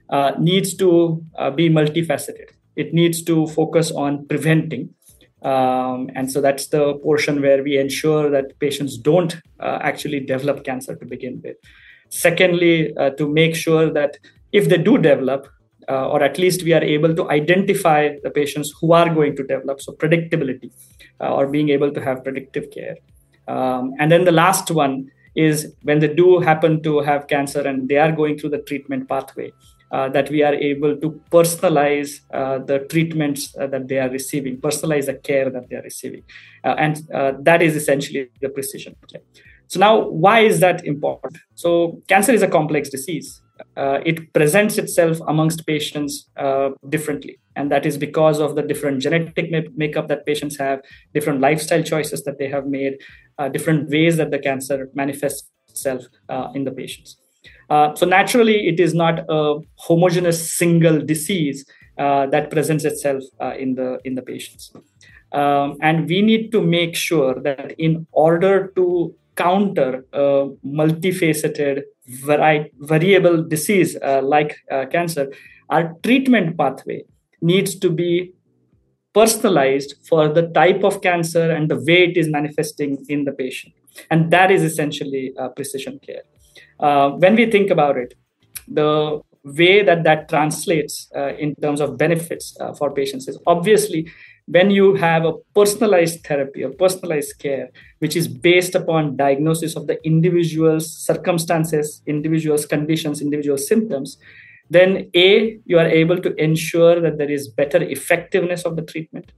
uh, 0.09 0.31
needs 0.39 0.73
to 0.75 1.23
uh, 1.37 1.51
be 1.51 1.69
multifaceted. 1.69 2.49
It 2.75 2.93
needs 2.93 3.21
to 3.23 3.47
focus 3.47 3.91
on 3.91 4.27
preventing. 4.27 4.93
Um, 5.41 6.09
and 6.15 6.31
so 6.31 6.41
that's 6.41 6.67
the 6.67 6.95
portion 6.95 7.41
where 7.41 7.61
we 7.63 7.77
ensure 7.77 8.29
that 8.29 8.57
patients 8.59 8.97
don't 8.97 9.35
uh, 9.59 9.79
actually 9.81 10.21
develop 10.21 10.63
cancer 10.63 10.95
to 10.95 11.05
begin 11.05 11.41
with. 11.43 11.57
Secondly, 12.09 12.95
uh, 12.97 13.11
to 13.11 13.27
make 13.27 13.55
sure 13.55 13.91
that 13.91 14.17
if 14.51 14.69
they 14.69 14.77
do 14.77 14.97
develop, 14.97 15.47
uh, 15.89 16.09
or 16.09 16.23
at 16.23 16.37
least 16.37 16.63
we 16.63 16.73
are 16.73 16.83
able 16.83 17.15
to 17.15 17.29
identify 17.29 18.15
the 18.23 18.29
patients 18.29 18.73
who 18.79 18.93
are 18.93 19.13
going 19.13 19.35
to 19.35 19.43
develop, 19.43 19.81
so 19.81 19.93
predictability, 19.93 20.71
uh, 21.21 21.33
or 21.33 21.47
being 21.47 21.69
able 21.69 21.91
to 21.91 22.01
have 22.01 22.23
predictive 22.23 22.69
care. 22.71 22.97
Um, 23.47 23.93
and 23.99 24.11
then 24.11 24.25
the 24.25 24.31
last 24.31 24.71
one 24.71 25.09
is 25.35 25.73
when 25.83 25.99
they 25.99 26.13
do 26.13 26.39
happen 26.39 26.81
to 26.83 26.99
have 27.01 27.27
cancer 27.27 27.61
and 27.61 27.87
they 27.87 27.97
are 27.97 28.11
going 28.11 28.37
through 28.37 28.49
the 28.49 28.59
treatment 28.59 29.07
pathway, 29.07 29.51
uh, 29.91 30.09
that 30.09 30.29
we 30.29 30.43
are 30.43 30.53
able 30.53 30.97
to 30.97 31.21
personalize 31.31 32.19
uh, 32.33 32.59
the 32.59 32.79
treatments 32.79 33.55
uh, 33.57 33.67
that 33.67 33.87
they 33.87 33.99
are 33.99 34.09
receiving, 34.09 34.57
personalize 34.57 35.05
the 35.05 35.13
care 35.13 35.49
that 35.49 35.69
they 35.69 35.77
are 35.77 35.83
receiving. 35.83 36.23
Uh, 36.63 36.75
and 36.77 37.07
that 37.45 37.61
is 37.61 37.75
essentially 37.75 38.29
the 38.41 38.49
precision. 38.49 38.95
Okay. 39.03 39.23
So 39.67 39.79
now, 39.79 40.07
why 40.09 40.41
is 40.41 40.59
that 40.61 40.85
important? 40.85 41.37
So 41.55 42.01
cancer 42.07 42.31
is 42.31 42.41
a 42.41 42.47
complex 42.47 42.89
disease. 42.89 43.41
Uh, 43.75 43.99
it 44.05 44.33
presents 44.33 44.77
itself 44.77 45.19
amongst 45.27 45.65
patients 45.65 46.29
uh, 46.37 46.69
differently, 46.89 47.39
and 47.55 47.71
that 47.71 47.85
is 47.85 47.97
because 47.97 48.39
of 48.39 48.55
the 48.55 48.61
different 48.61 49.01
genetic 49.01 49.51
ma- 49.51 49.71
makeup 49.75 50.07
that 50.07 50.25
patients 50.25 50.57
have, 50.57 50.79
different 51.13 51.41
lifestyle 51.41 51.81
choices 51.81 52.23
that 52.23 52.37
they 52.37 52.47
have 52.47 52.67
made, 52.67 52.97
uh, 53.39 53.49
different 53.49 53.89
ways 53.89 54.17
that 54.17 54.29
the 54.29 54.39
cancer 54.39 54.89
manifests 54.93 55.49
itself 55.69 56.03
uh, 56.29 56.49
in 56.53 56.65
the 56.65 56.71
patients. 56.71 57.17
Uh, 57.69 57.95
so 57.95 58.05
naturally, 58.05 58.67
it 58.67 58.79
is 58.79 58.93
not 58.93 59.25
a 59.27 59.59
homogeneous 59.75 60.53
single 60.53 61.01
disease 61.01 61.65
uh, 61.97 62.27
that 62.27 62.51
presents 62.51 62.85
itself 62.85 63.23
in 63.57 63.73
the 63.73 63.99
in 64.05 64.13
the 64.15 64.21
patients. 64.21 64.71
Um, 65.31 65.77
and 65.81 66.07
we 66.07 66.21
need 66.21 66.51
to 66.51 66.61
make 66.61 66.95
sure 66.95 67.33
that 67.41 67.71
in 67.77 68.07
order 68.11 68.71
to 68.75 69.13
counter 69.37 70.05
a 70.13 70.49
multifaceted 70.65 71.83
vari- 72.07 72.71
variable 72.79 73.43
disease 73.43 73.95
uh, 74.01 74.21
like 74.23 74.55
uh, 74.71 74.85
cancer, 74.91 75.31
our 75.69 75.93
treatment 76.03 76.57
pathway 76.57 77.03
needs 77.41 77.77
to 77.79 77.89
be 77.89 78.33
personalized 79.13 79.95
for 80.07 80.27
the 80.27 80.47
type 80.49 80.83
of 80.83 81.01
cancer 81.01 81.49
and 81.51 81.69
the 81.69 81.79
way 81.87 82.03
it 82.09 82.17
is 82.17 82.27
manifesting 82.29 83.03
in 83.09 83.25
the 83.25 83.31
patient. 83.31 83.73
And 84.11 84.31
that 84.31 84.51
is 84.51 84.63
essentially 84.63 85.33
uh, 85.39 85.49
precision 85.49 85.99
care. 86.05 86.23
Uh, 86.79 87.09
when 87.11 87.35
we 87.35 87.49
think 87.49 87.71
about 87.71 87.97
it, 87.97 88.13
the 88.67 89.21
way 89.43 89.81
that 89.81 90.03
that 90.03 90.29
translates 90.29 91.09
uh, 91.15 91.33
in 91.35 91.55
terms 91.55 91.79
of 91.81 91.97
benefits 91.97 92.55
uh, 92.59 92.73
for 92.73 92.91
patients 92.91 93.27
is 93.27 93.39
obviously 93.47 94.11
when 94.47 94.71
you 94.71 94.95
have 94.95 95.25
a 95.25 95.33
personalized 95.53 96.23
therapy 96.25 96.63
or 96.63 96.71
personalized 96.71 97.37
care 97.39 97.69
which 97.99 98.15
is 98.15 98.27
based 98.27 98.75
upon 98.75 99.17
diagnosis 99.17 99.75
of 99.75 99.87
the 99.87 99.97
individual's 100.05 100.91
circumstances 100.91 102.01
individual's 102.05 102.65
conditions 102.65 103.21
individual 103.21 103.57
symptoms 103.57 104.17
then 104.69 105.09
a 105.15 105.59
you 105.65 105.79
are 105.79 105.87
able 105.87 106.19
to 106.19 106.33
ensure 106.35 106.99
that 106.99 107.17
there 107.17 107.31
is 107.31 107.47
better 107.47 107.81
effectiveness 107.81 108.63
of 108.63 108.75
the 108.75 108.81
treatment. 108.81 109.31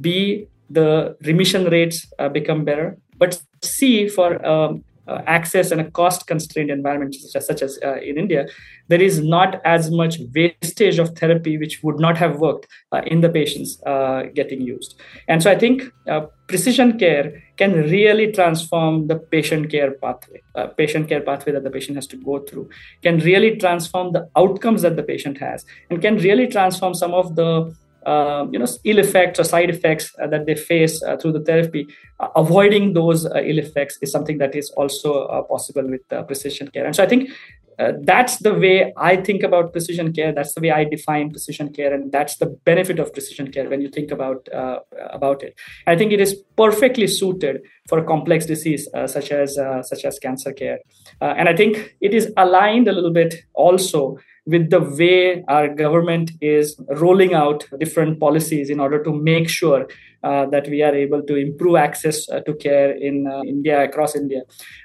B 0.00 0.48
the 0.70 1.16
remission 1.22 1.66
rates 1.66 2.10
uh, 2.18 2.28
become 2.28 2.64
better. 2.64 2.98
But 3.16 3.40
c 3.62 4.08
for 4.08 4.44
um, 4.44 4.84
uh, 5.08 5.22
access 5.26 5.70
and 5.70 5.80
a 5.80 5.90
cost 5.90 6.26
constrained 6.26 6.70
environment 6.70 7.14
such 7.14 7.36
as, 7.36 7.46
such 7.46 7.62
as 7.62 7.78
uh, 7.84 7.96
in 7.96 8.18
India, 8.18 8.46
there 8.88 9.00
is 9.00 9.20
not 9.20 9.60
as 9.64 9.90
much 9.90 10.18
wastage 10.34 10.98
of 10.98 11.10
therapy 11.10 11.58
which 11.58 11.82
would 11.82 11.98
not 11.98 12.16
have 12.16 12.38
worked 12.38 12.66
uh, 12.92 13.02
in 13.06 13.20
the 13.20 13.28
patients 13.28 13.82
uh, 13.86 14.24
getting 14.34 14.60
used. 14.60 15.00
And 15.28 15.42
so 15.42 15.50
I 15.50 15.58
think 15.58 15.92
uh, 16.08 16.26
precision 16.46 16.98
care 16.98 17.42
can 17.56 17.72
really 17.72 18.32
transform 18.32 19.06
the 19.06 19.16
patient 19.16 19.70
care 19.70 19.92
pathway, 19.92 20.42
uh, 20.54 20.66
patient 20.68 21.08
care 21.08 21.20
pathway 21.20 21.52
that 21.52 21.64
the 21.64 21.70
patient 21.70 21.96
has 21.96 22.06
to 22.08 22.16
go 22.16 22.40
through, 22.40 22.68
can 23.02 23.18
really 23.18 23.56
transform 23.56 24.12
the 24.12 24.28
outcomes 24.36 24.82
that 24.82 24.96
the 24.96 25.02
patient 25.02 25.38
has, 25.38 25.64
and 25.90 26.02
can 26.02 26.16
really 26.18 26.46
transform 26.46 26.94
some 26.94 27.14
of 27.14 27.36
the 27.36 27.74
uh, 28.06 28.46
you 28.50 28.58
know 28.58 28.66
ill 28.84 28.98
effects 28.98 29.40
or 29.40 29.44
side 29.44 29.70
effects 29.70 30.14
uh, 30.22 30.26
that 30.26 30.46
they 30.46 30.54
face 30.54 31.02
uh, 31.02 31.16
through 31.16 31.32
the 31.32 31.40
therapy. 31.40 31.86
Uh, 32.20 32.28
avoiding 32.36 32.92
those 32.92 33.26
uh, 33.26 33.42
ill 33.44 33.58
effects 33.58 33.98
is 34.02 34.10
something 34.10 34.38
that 34.38 34.54
is 34.54 34.70
also 34.70 35.44
possible 35.48 35.88
with 35.88 36.02
precision 36.26 36.68
care. 36.68 36.86
And 36.86 36.94
so 36.94 37.02
i 37.02 37.06
think 37.06 37.30
Uh, 37.78 37.92
that's 38.02 38.38
the 38.38 38.54
way 38.54 38.92
i 38.96 39.16
think 39.16 39.42
about 39.42 39.72
precision 39.72 40.12
care. 40.12 40.32
That's 40.32 40.54
the 40.54 40.60
way 40.60 40.70
i 40.70 40.84
define 40.84 41.30
precision 41.30 41.72
care 41.72 41.92
and 41.92 42.12
that's 42.12 42.36
the 42.36 42.46
benefit 42.64 42.98
of 42.98 43.12
precision 43.12 43.50
care 43.50 43.68
when 43.68 43.80
you 43.80 43.88
think 43.88 44.10
about 44.10 44.48
uh, 44.52 44.78
about 45.10 45.42
it. 45.42 45.54
I 45.86 45.96
think 45.96 46.12
it 46.12 46.20
is 46.20 46.34
perfectly 46.56 47.06
suited 47.06 47.62
for 47.88 47.98
a 47.98 48.04
complex 48.04 48.46
disease 48.46 48.88
uh, 48.94 49.06
such 49.06 49.30
as 49.32 49.58
such 49.82 50.04
as 50.04 50.18
cancer 50.18 50.52
care. 50.52 50.78
And 51.20 51.48
i 51.48 51.56
think 51.56 51.96
it 52.00 52.14
is 52.14 52.32
aligned 52.36 52.88
a 52.88 52.92
little 52.92 53.12
bit 53.12 53.34
also 53.54 54.18
with 54.46 54.70
the 54.70 54.80
way 54.80 55.42
our 55.48 55.68
government 55.68 56.32
is 56.40 56.78
rolling 56.88 57.32
out 57.34 57.66
different 57.78 58.20
policies 58.20 58.68
in 58.70 58.78
order 58.78 59.02
to 59.02 59.12
make 59.12 59.48
sure 59.48 59.86
uh, 60.24 60.46
that 60.46 60.66
we 60.68 60.82
are 60.82 60.94
able 60.94 61.22
to 61.22 61.36
improve 61.36 61.76
access 61.76 62.28
uh, 62.30 62.40
to 62.40 62.54
care 62.54 62.92
in 62.92 63.26
uh, 63.26 63.42
India, 63.42 63.84
across 63.84 64.16
India. 64.16 64.40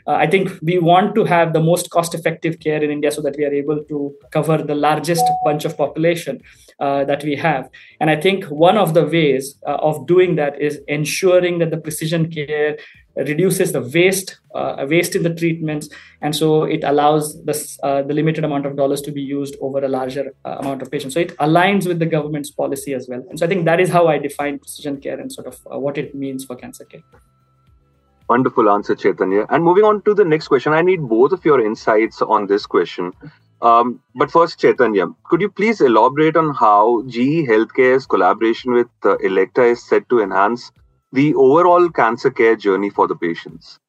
Uh, 0.06 0.12
I 0.12 0.28
think 0.28 0.52
we 0.62 0.80
want 0.80 1.16
to 1.16 1.24
have 1.24 1.54
the 1.54 1.62
most 1.62 1.90
cost 1.90 2.14
effective 2.14 2.60
care 2.60 2.84
in 2.84 2.92
India 2.92 3.10
so 3.10 3.22
that 3.22 3.38
we 3.38 3.46
are 3.46 3.54
able 3.54 3.82
to 3.86 4.14
cover 4.32 4.58
the 4.58 4.76
largest 4.76 5.24
bunch 5.46 5.64
of 5.64 5.78
population 5.78 6.42
that 6.80 7.24
we 7.24 7.36
have. 7.36 7.70
And 8.00 8.10
I 8.10 8.16
think 8.16 8.46
one 8.46 8.78
of 8.78 8.94
the 8.94 9.06
ways 9.06 9.56
of 9.66 10.08
doing 10.08 10.36
that 10.36 10.62
is 10.62 10.80
ensuring 10.88 11.60
that 11.60 11.72
the 11.72 11.78
precision 11.78 12.32
care 12.32 12.78
reduces 13.28 13.72
the 13.72 13.82
waste 13.82 14.40
uh, 14.56 14.86
waste 14.90 15.16
in 15.16 15.24
the 15.24 15.34
treatments 15.34 15.90
and 16.22 16.36
so 16.36 16.64
it 16.64 16.84
allows 16.84 17.42
the, 17.44 17.78
uh, 17.84 18.02
the 18.02 18.14
limited 18.14 18.44
amount 18.44 18.66
of 18.66 18.76
dollars 18.76 19.02
to 19.02 19.12
be 19.12 19.22
used 19.22 19.56
over 19.62 19.84
a 19.84 19.88
larger 19.88 20.34
uh, 20.46 20.58
amount 20.60 20.82
of 20.82 20.92
patients 20.92 21.14
so 21.14 21.20
it 21.20 21.36
aligns 21.38 21.88
with 21.88 22.00
the 22.00 22.06
government's 22.06 22.52
policy 22.52 22.94
as 22.94 23.08
well 23.08 23.24
and 23.30 23.40
so 23.40 23.46
i 23.46 23.50
think 23.50 23.66
that 23.66 23.80
is 23.80 23.90
how 23.90 24.08
i 24.08 24.18
define 24.18 24.58
precision 24.58 25.00
care 25.00 25.20
and 25.20 25.32
sort 25.32 25.48
of 25.48 25.60
uh, 25.72 25.78
what 25.78 25.98
it 25.98 26.16
means 26.16 26.46
for 26.46 26.56
cancer 26.56 26.86
care 26.86 27.04
Wonderful 28.30 28.70
answer, 28.70 28.94
Chaitanya. 28.94 29.48
And 29.50 29.64
moving 29.64 29.84
on 29.84 30.04
to 30.04 30.14
the 30.14 30.24
next 30.24 30.50
question, 30.50 30.72
I 30.72 30.84
need 30.84 31.02
both 31.02 31.32
of 31.32 31.44
your 31.44 31.60
insights 31.66 32.22
on 32.22 32.46
this 32.46 32.68
question. 32.68 33.12
Um, 33.64 34.02
but 34.14 34.30
first, 34.30 34.60
Chaitanya, 34.60 35.08
could 35.24 35.42
you 35.42 35.50
please 35.50 35.82
elaborate 35.82 36.38
on 36.38 36.54
how 36.54 37.02
GE 37.08 37.48
Healthcare's 37.50 38.06
collaboration 38.06 38.74
with 38.74 38.88
uh, 39.04 39.18
Elekta 39.18 39.72
is 39.72 39.84
set 39.84 40.08
to 40.10 40.22
enhance 40.22 40.72
the 41.12 41.34
overall 41.36 41.90
cancer 41.90 42.30
care 42.30 42.56
journey 42.56 42.90
for 42.90 43.08
the 43.08 43.16
patients? 43.16 43.80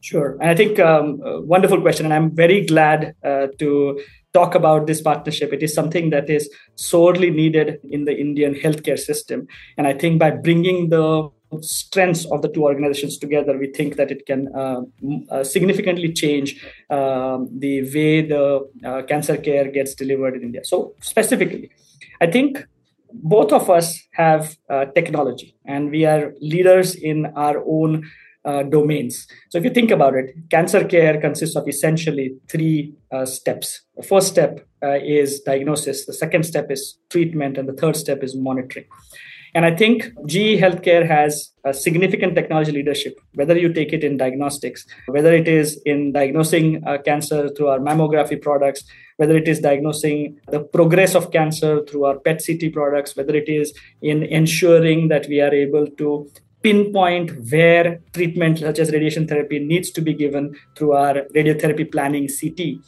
Sure. 0.00 0.36
And 0.40 0.50
I 0.50 0.54
think 0.56 0.80
um, 0.80 1.20
wonderful 1.46 1.80
question. 1.80 2.06
And 2.06 2.14
I'm 2.14 2.34
very 2.34 2.66
glad 2.66 3.14
uh, 3.24 3.46
to 3.60 4.00
talk 4.34 4.54
about 4.54 4.86
this 4.86 5.00
partnership. 5.00 5.52
It 5.52 5.62
is 5.62 5.72
something 5.72 6.10
that 6.10 6.28
is 6.28 6.50
sorely 6.74 7.30
needed 7.30 7.78
in 7.88 8.04
the 8.04 8.16
Indian 8.16 8.54
healthcare 8.54 8.98
system. 8.98 9.46
And 9.78 9.86
I 9.86 9.92
think 9.92 10.18
by 10.18 10.30
bringing 10.30 10.88
the 10.88 11.28
strengths 11.60 12.24
of 12.26 12.42
the 12.42 12.48
two 12.48 12.64
organizations 12.64 13.18
together, 13.18 13.56
we 13.56 13.68
think 13.68 13.96
that 13.96 14.10
it 14.10 14.26
can 14.26 14.48
uh, 14.56 14.80
uh, 15.30 15.44
significantly 15.44 16.12
change 16.12 16.64
uh, 16.90 17.38
the 17.58 17.82
way 17.94 18.26
the 18.26 18.68
uh, 18.84 19.02
cancer 19.02 19.36
care 19.36 19.70
gets 19.70 19.94
delivered 19.94 20.34
in 20.34 20.42
India. 20.42 20.64
So, 20.64 20.94
specifically, 21.00 21.70
I 22.20 22.26
think 22.26 22.66
both 23.14 23.52
of 23.52 23.70
us 23.70 24.00
have 24.12 24.56
uh, 24.68 24.86
technology 24.94 25.56
and 25.64 25.90
we 25.90 26.04
are 26.04 26.32
leaders 26.40 26.94
in 26.94 27.26
our 27.36 27.62
own 27.66 28.10
uh, 28.44 28.64
domains. 28.64 29.28
So, 29.50 29.58
if 29.58 29.64
you 29.64 29.70
think 29.70 29.92
about 29.92 30.14
it, 30.14 30.34
cancer 30.50 30.84
care 30.84 31.20
consists 31.20 31.54
of 31.54 31.68
essentially 31.68 32.34
three 32.48 32.92
steps. 33.24 33.82
The 33.96 34.02
first 34.02 34.26
step 34.26 34.66
is 34.82 35.40
diagnosis, 35.42 36.06
the 36.06 36.12
second 36.12 36.42
step 36.42 36.68
is 36.68 36.98
treatment, 37.08 37.56
and 37.56 37.68
the 37.68 37.72
third 37.72 37.94
step 37.94 38.24
is 38.24 38.34
monitoring. 38.34 38.86
And 39.54 39.66
I 39.66 39.76
think 39.76 40.04
GE 40.26 40.58
Healthcare 40.58 41.06
has 41.06 41.52
a 41.64 41.74
significant 41.74 42.34
technology 42.34 42.72
leadership, 42.72 43.20
whether 43.34 43.56
you 43.56 43.72
take 43.72 43.92
it 43.92 44.02
in 44.02 44.16
diagnostics, 44.16 44.86
whether 45.06 45.32
it 45.34 45.46
is 45.46 45.80
in 45.84 46.12
diagnosing 46.12 46.82
uh, 46.86 46.98
cancer 47.04 47.50
through 47.50 47.68
our 47.68 47.78
mammography 47.78 48.40
products, 48.40 48.84
whether 49.18 49.36
it 49.36 49.46
is 49.46 49.60
diagnosing 49.60 50.38
the 50.50 50.60
progress 50.60 51.14
of 51.14 51.30
cancer 51.30 51.84
through 51.84 52.06
our 52.06 52.18
PET 52.18 52.42
CT 52.46 52.72
products, 52.72 53.14
whether 53.14 53.36
it 53.36 53.48
is 53.48 53.74
in 54.00 54.22
ensuring 54.22 55.08
that 55.08 55.28
we 55.28 55.40
are 55.40 55.52
able 55.52 55.86
to 55.86 56.30
pinpoint 56.62 57.30
where 57.50 58.00
treatment 58.12 58.58
such 58.58 58.78
as 58.78 58.90
radiation 58.92 59.26
therapy 59.26 59.58
needs 59.58 59.90
to 59.90 60.00
be 60.00 60.14
given 60.14 60.54
through 60.76 60.92
our 60.92 61.14
radiotherapy 61.34 61.90
planning 61.90 62.28
CT. 62.28 62.78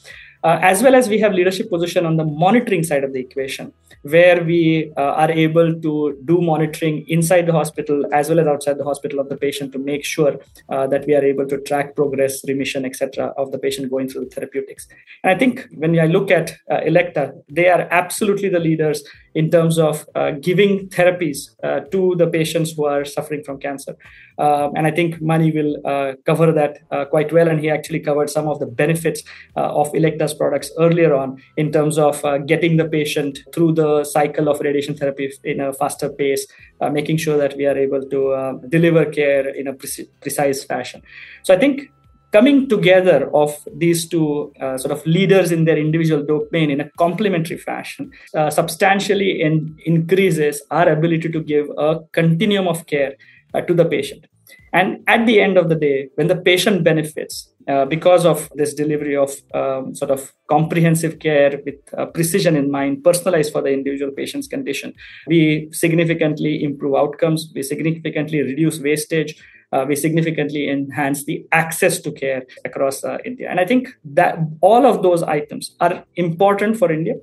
Uh, 0.45 0.59
as 0.61 0.83
well 0.83 0.95
as 0.95 1.09
we 1.09 1.19
have 1.19 1.33
leadership 1.33 1.71
position 1.71 2.05
on 2.05 2.19
the 2.19 2.25
monitoring 2.25 2.83
side 2.83 3.03
of 3.03 3.15
the 3.15 3.19
equation 3.19 3.73
where 4.03 4.45
we 4.45 4.93
uh, 4.99 5.13
are 5.23 5.31
able 5.31 5.81
to 5.81 6.19
do 6.27 6.39
monitoring 6.43 7.03
inside 7.09 7.47
the 7.47 7.53
hospital 7.53 8.05
as 8.13 8.29
well 8.29 8.39
as 8.39 8.47
outside 8.47 8.77
the 8.77 8.85
hospital 8.85 9.19
of 9.19 9.31
the 9.31 9.37
patient 9.39 9.73
to 9.73 9.79
make 9.79 10.05
sure 10.05 10.39
uh, 10.69 10.87
that 10.87 11.07
we 11.07 11.15
are 11.15 11.25
able 11.25 11.47
to 11.47 11.59
track 11.63 11.97
progress 11.97 12.47
remission 12.47 12.85
etc 12.85 13.33
of 13.39 13.53
the 13.53 13.59
patient 13.59 13.91
going 13.91 14.07
through 14.07 14.23
the 14.27 14.31
therapeutics. 14.31 14.87
And 15.23 15.35
i 15.35 15.39
think 15.39 15.67
when 15.77 15.99
i 15.99 16.05
look 16.05 16.31
at 16.31 16.51
uh, 16.71 16.81
Elekta 16.81 17.33
they 17.49 17.69
are 17.69 17.89
absolutely 17.91 18.51
the 18.51 18.61
leaders 18.61 19.03
in 19.35 19.51
terms 19.51 19.79
of 19.79 20.07
uh, 20.15 20.33
giving 20.33 20.89
therapies 20.91 21.39
uh, 21.65 21.81
to 21.91 22.15
the 22.17 22.27
patients 22.27 22.73
who 22.73 22.85
are 22.85 23.05
suffering 23.05 23.43
from 23.43 23.59
cancer. 23.59 23.97
Um, 24.39 24.73
and 24.77 24.87
i 24.87 24.91
think 24.91 25.23
mani 25.23 25.51
will 25.53 26.17
cover 26.27 26.53
that 26.53 26.79
quite 27.11 27.33
well. 27.33 27.49
And 27.49 27.61
he 27.61 27.71
actually 27.71 28.01
covered 28.01 28.31
some 28.31 28.49
of 28.49 28.59
the 28.59 28.67
benefits 28.67 29.23
of 29.55 29.95
Products 30.35 30.71
earlier 30.79 31.15
on 31.15 31.43
in 31.57 31.73
terms 31.73 31.99
of 31.99 32.23
getting 32.47 32.77
the 32.77 32.85
patient 32.85 33.41
through 33.53 33.73
the 33.73 34.05
cycle 34.05 34.49
of 34.49 34.61
radiation 34.61 34.97
therapy 34.97 35.33
in 35.45 35.61
a 35.61 35.73
faster 35.73 36.09
pace, 36.09 36.47
uh, 36.81 36.91
making 36.91 37.17
sure 37.17 37.37
that 37.37 37.57
we 37.57 37.67
are 37.67 37.77
able 37.77 38.03
to 38.09 38.33
uh, 38.33 38.53
deliver 38.69 39.05
care 39.07 39.49
in 39.49 39.67
a 39.69 39.73
pre- 39.73 40.09
precise 40.21 40.65
fashion. 40.65 41.03
So 41.43 41.55
I 41.55 41.59
think 41.59 41.91
coming 42.33 42.69
together 42.69 43.31
of 43.33 43.57
these 43.77 44.09
two 44.09 44.53
uh, 44.61 44.77
sort 44.77 44.91
of 44.91 45.07
leaders 45.07 45.53
in 45.53 45.65
their 45.67 45.79
individual 45.79 46.23
domain 46.25 46.71
in 46.71 46.81
a 46.81 46.91
complementary 46.99 47.57
fashion 47.57 48.11
uh, 48.35 48.51
substantially 48.51 49.41
in, 49.41 49.77
increases 49.87 50.63
our 50.71 50.89
ability 50.89 51.29
to 51.29 51.41
give 51.41 51.67
a 51.79 52.01
continuum 52.13 52.67
of 52.67 52.87
care 52.87 53.15
uh, 53.55 53.61
to 53.61 53.73
the 53.73 53.85
patient 53.85 54.27
and 54.73 55.03
at 55.07 55.27
the 55.27 55.41
end 55.41 55.57
of 55.57 55.69
the 55.69 55.75
day 55.75 56.09
when 56.17 56.29
the 56.29 56.37
patient 56.37 56.85
benefits 56.85 57.51
uh, 57.67 57.87
because 57.87 58.27
of 58.27 58.51
this 58.57 58.75
delivery 58.75 59.17
of 59.17 59.33
um, 59.55 59.95
sort 59.95 60.11
of 60.11 60.33
comprehensive 60.51 61.19
care 61.19 61.61
with 61.65 61.77
uh, 61.97 62.05
precision 62.07 62.57
in 62.57 62.71
mind, 62.71 63.03
personalized 63.03 63.53
for 63.53 63.63
the 63.63 63.71
individual 63.71 64.13
patient's 64.13 64.47
condition. 64.47 64.93
We 65.27 65.71
significantly 65.73 66.63
improve 66.63 66.95
outcomes, 66.95 67.51
we 67.55 67.63
significantly 67.63 68.43
reduce 68.43 68.81
wastage, 68.81 69.43
uh, 69.73 69.85
we 69.89 69.97
significantly 69.97 70.69
enhance 70.69 71.25
the 71.25 71.47
access 71.53 72.01
to 72.01 72.13
care 72.13 72.45
across 72.65 73.03
uh, 73.03 73.19
India. 73.25 73.49
And 73.51 73.59
I 73.59 73.65
think 73.65 73.89
that 74.05 74.39
all 74.61 74.87
of 74.87 75.03
those 75.03 75.23
items 75.23 75.75
are 75.81 76.05
important 76.17 76.77
for 76.77 76.93
India, 76.93 77.15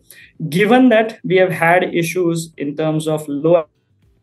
given 0.49 0.89
that 0.89 1.19
we 1.23 1.37
have 1.37 1.51
had 1.51 1.93
issues 1.93 2.51
in 2.57 2.75
terms 2.75 3.07
of 3.07 3.27
low 3.27 3.67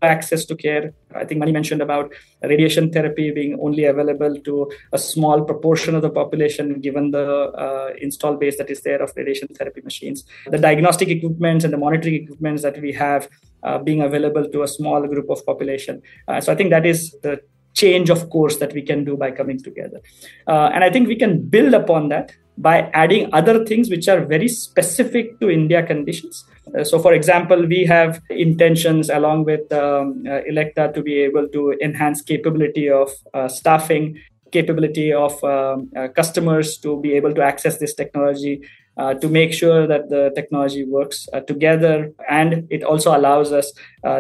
access 0.03 0.45
to 0.45 0.55
care. 0.55 0.93
I 1.15 1.25
think 1.25 1.39
Mani 1.41 1.53
mentioned 1.53 1.83
about 1.83 2.13
radiation 2.43 2.93
therapy 2.93 3.31
being 3.31 3.59
only 3.61 3.85
available 3.85 4.37
to 4.41 4.71
a 4.93 4.99
small 4.99 5.45
proportion 5.45 5.95
of 5.95 6.03
the 6.03 6.11
population, 6.11 6.81
given 6.81 7.11
the 7.11 7.27
uh, 7.27 7.91
install 8.01 8.37
base 8.37 8.57
that 8.59 8.71
is 8.71 8.83
there 8.83 9.03
of 9.03 9.13
radiation 9.17 9.49
therapy 9.49 9.81
machines. 9.83 10.25
The 10.47 10.59
diagnostic 10.59 11.09
equipments 11.09 11.65
and 11.65 11.73
the 11.73 11.79
monitoring 11.79 12.15
equipments 12.15 12.63
that 12.63 12.81
we 12.81 12.93
have 12.93 13.29
uh, 13.63 13.79
being 13.79 14.03
available 14.03 14.49
to 14.49 14.63
a 14.63 14.69
small 14.69 15.07
group 15.07 15.29
of 15.31 15.45
population. 15.45 16.03
Uh, 16.29 16.41
so 16.41 16.53
I 16.53 16.55
think 16.55 16.71
that 16.71 16.87
is 16.87 17.17
the 17.23 17.41
change 17.75 18.11
of 18.11 18.29
course 18.31 18.57
that 18.59 18.73
we 18.73 18.83
can 18.83 19.05
do 19.05 19.17
by 19.17 19.31
coming 19.31 19.59
together. 19.63 20.01
Uh, 20.47 20.71
and 20.75 20.85
I 20.85 20.91
think 20.91 21.09
we 21.09 21.17
can 21.17 21.49
build 21.49 21.75
upon 21.75 22.09
that 22.09 22.33
by 22.59 22.91
adding 22.93 23.33
other 23.33 23.65
things 23.65 23.89
which 23.89 24.09
are 24.09 24.25
very 24.25 24.49
specific 24.49 25.39
to 25.41 25.49
India 25.49 25.87
conditions. 25.87 26.45
Uh, 26.77 26.85
so, 26.85 26.99
for 26.99 27.15
example, 27.15 27.67
we 27.67 27.85
have 27.85 28.21
intentions 28.31 29.09
along 29.09 29.45
with 29.45 29.73
um, 29.73 30.25
uh, 30.27 30.41
Elekta 30.51 30.93
to 30.93 31.03
be 31.03 31.21
able 31.21 31.49
to 31.49 31.73
enhance 31.81 32.21
capability 32.21 32.91
of 32.91 33.11
uh, 33.33 33.49
staffing, 33.49 34.19
capability 34.51 35.13
of 35.13 35.43
um, 35.45 35.89
uh, 35.97 36.09
customers 36.09 36.77
to 36.79 37.01
be 37.01 37.13
able 37.13 37.33
to 37.33 37.43
access 37.43 37.79
this 37.79 37.95
technology. 37.95 38.61
Uh, 38.97 39.15
to 39.15 39.29
make 39.29 39.53
sure 39.53 39.87
that 39.87 40.09
the 40.11 40.33
technology 40.35 40.85
works 40.85 41.29
uh, 41.33 41.39
together 41.39 42.11
and 42.29 42.67
it 42.69 42.83
also 42.83 43.17
allows 43.17 43.53
us 43.53 43.73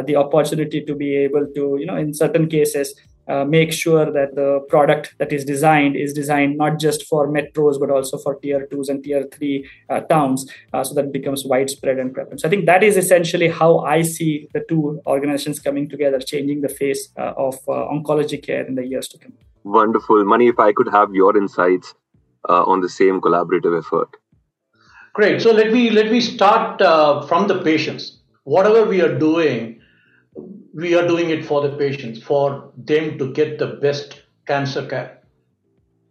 the 0.06 0.14
opportunity 0.14 0.80
to 0.80 0.94
be 0.94 1.16
able 1.16 1.48
to 1.52 1.76
you 1.80 1.84
know 1.84 1.96
in 1.96 2.14
certain 2.14 2.46
cases 2.46 2.94
uh, 3.28 3.44
make 3.44 3.72
sure 3.72 4.10
that 4.10 4.34
the 4.34 4.60
product 4.68 5.14
that 5.18 5.32
is 5.32 5.44
designed 5.44 5.96
is 5.96 6.12
designed 6.12 6.56
not 6.56 6.78
just 6.78 7.06
for 7.06 7.28
metros 7.28 7.78
but 7.78 7.90
also 7.90 8.16
for 8.18 8.36
tier 8.36 8.66
twos 8.66 8.88
and 8.88 9.04
tier 9.04 9.28
three 9.32 9.68
uh, 9.90 10.00
towns 10.00 10.50
uh, 10.72 10.82
so 10.82 10.94
that 10.94 11.06
it 11.06 11.12
becomes 11.12 11.44
widespread 11.44 11.98
and 11.98 12.14
prevalent. 12.14 12.40
So 12.40 12.48
I 12.48 12.50
think 12.50 12.66
that 12.66 12.82
is 12.82 12.96
essentially 12.96 13.48
how 13.48 13.80
I 13.80 14.02
see 14.02 14.48
the 14.54 14.64
two 14.68 15.00
organizations 15.06 15.60
coming 15.60 15.88
together, 15.88 16.18
changing 16.18 16.62
the 16.62 16.68
face 16.68 17.10
uh, 17.18 17.34
of 17.36 17.54
uh, 17.68 17.72
oncology 17.72 18.42
care 18.42 18.66
in 18.66 18.74
the 18.74 18.86
years 18.86 19.08
to 19.08 19.18
come. 19.18 19.34
Wonderful. 19.64 20.24
Mani, 20.24 20.48
if 20.48 20.58
I 20.58 20.72
could 20.72 20.88
have 20.88 21.14
your 21.14 21.36
insights 21.36 21.94
on 22.48 22.80
the 22.80 22.88
same 22.88 23.20
collaborative 23.20 23.78
effort. 23.78 24.08
Great. 25.12 25.42
So 25.42 25.52
let 25.52 25.70
me 25.70 25.90
let 25.90 26.10
me 26.10 26.20
start 26.20 26.78
from 27.28 27.46
the 27.46 27.60
patients. 27.62 28.20
Whatever 28.44 28.86
we 28.86 29.02
are 29.02 29.18
doing 29.18 29.77
we 30.78 30.94
are 30.94 31.06
doing 31.06 31.30
it 31.30 31.44
for 31.44 31.60
the 31.60 31.76
patients, 31.76 32.22
for 32.22 32.70
them 32.76 33.18
to 33.18 33.32
get 33.32 33.58
the 33.58 33.66
best 33.66 34.22
cancer 34.46 34.86
care. 34.86 35.18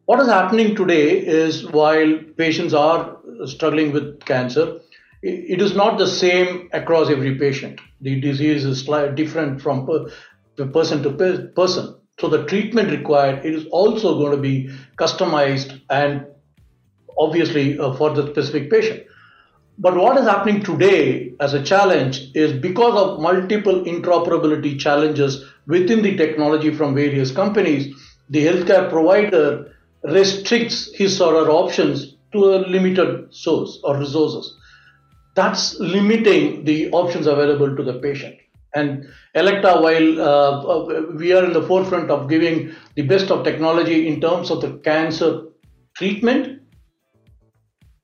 What 0.05 0.19
is 0.19 0.27
happening 0.27 0.75
today 0.75 1.19
is 1.19 1.65
while 1.71 2.17
patients 2.37 2.73
are 2.73 3.17
struggling 3.45 3.93
with 3.93 4.19
cancer, 4.25 4.79
it 5.23 5.61
is 5.61 5.73
not 5.75 5.97
the 5.97 6.07
same 6.07 6.69
across 6.73 7.09
every 7.09 7.35
patient. 7.35 7.79
The 8.01 8.19
disease 8.19 8.65
is 8.65 8.83
different 9.15 9.61
from 9.61 9.87
person 10.73 11.01
to 11.03 11.11
person. 11.55 11.95
So 12.19 12.27
the 12.27 12.45
treatment 12.45 12.91
required 12.91 13.45
it 13.45 13.53
is 13.53 13.65
also 13.67 14.17
going 14.19 14.31
to 14.31 14.41
be 14.41 14.69
customized 14.97 15.81
and 15.89 16.25
obviously 17.17 17.79
uh, 17.79 17.93
for 17.93 18.09
the 18.09 18.27
specific 18.31 18.69
patient. 18.69 19.03
But 19.79 19.95
what 19.95 20.17
is 20.17 20.25
happening 20.25 20.63
today 20.63 21.33
as 21.39 21.53
a 21.53 21.61
challenge 21.61 22.31
is 22.33 22.59
because 22.59 22.95
of 22.95 23.21
multiple 23.21 23.83
interoperability 23.83 24.79
challenges 24.79 25.45
within 25.67 26.01
the 26.01 26.17
technology 26.17 26.73
from 26.73 26.95
various 26.95 27.31
companies, 27.31 27.93
the 28.29 28.45
healthcare 28.45 28.89
provider 28.89 29.73
restricts 30.03 30.91
his 30.95 31.21
or 31.21 31.33
her 31.33 31.51
options 31.51 32.15
to 32.33 32.55
a 32.55 32.57
limited 32.67 33.33
source 33.33 33.79
or 33.83 33.97
resources. 33.97 34.55
That's 35.35 35.79
limiting 35.79 36.63
the 36.65 36.89
options 36.91 37.27
available 37.27 37.75
to 37.75 37.83
the 37.83 37.99
patient. 37.99 38.35
And 38.73 39.05
Elekta, 39.35 39.81
while 39.81 40.21
uh, 40.21 40.61
uh 40.61 41.01
we 41.15 41.31
are 41.33 41.45
in 41.45 41.53
the 41.53 41.61
forefront 41.61 42.09
of 42.09 42.27
giving 42.27 42.71
the 42.95 43.03
best 43.03 43.31
of 43.31 43.43
technology 43.43 44.07
in 44.07 44.19
terms 44.19 44.49
of 44.49 44.61
the 44.61 44.73
cancer 44.79 45.43
treatment, 45.95 46.61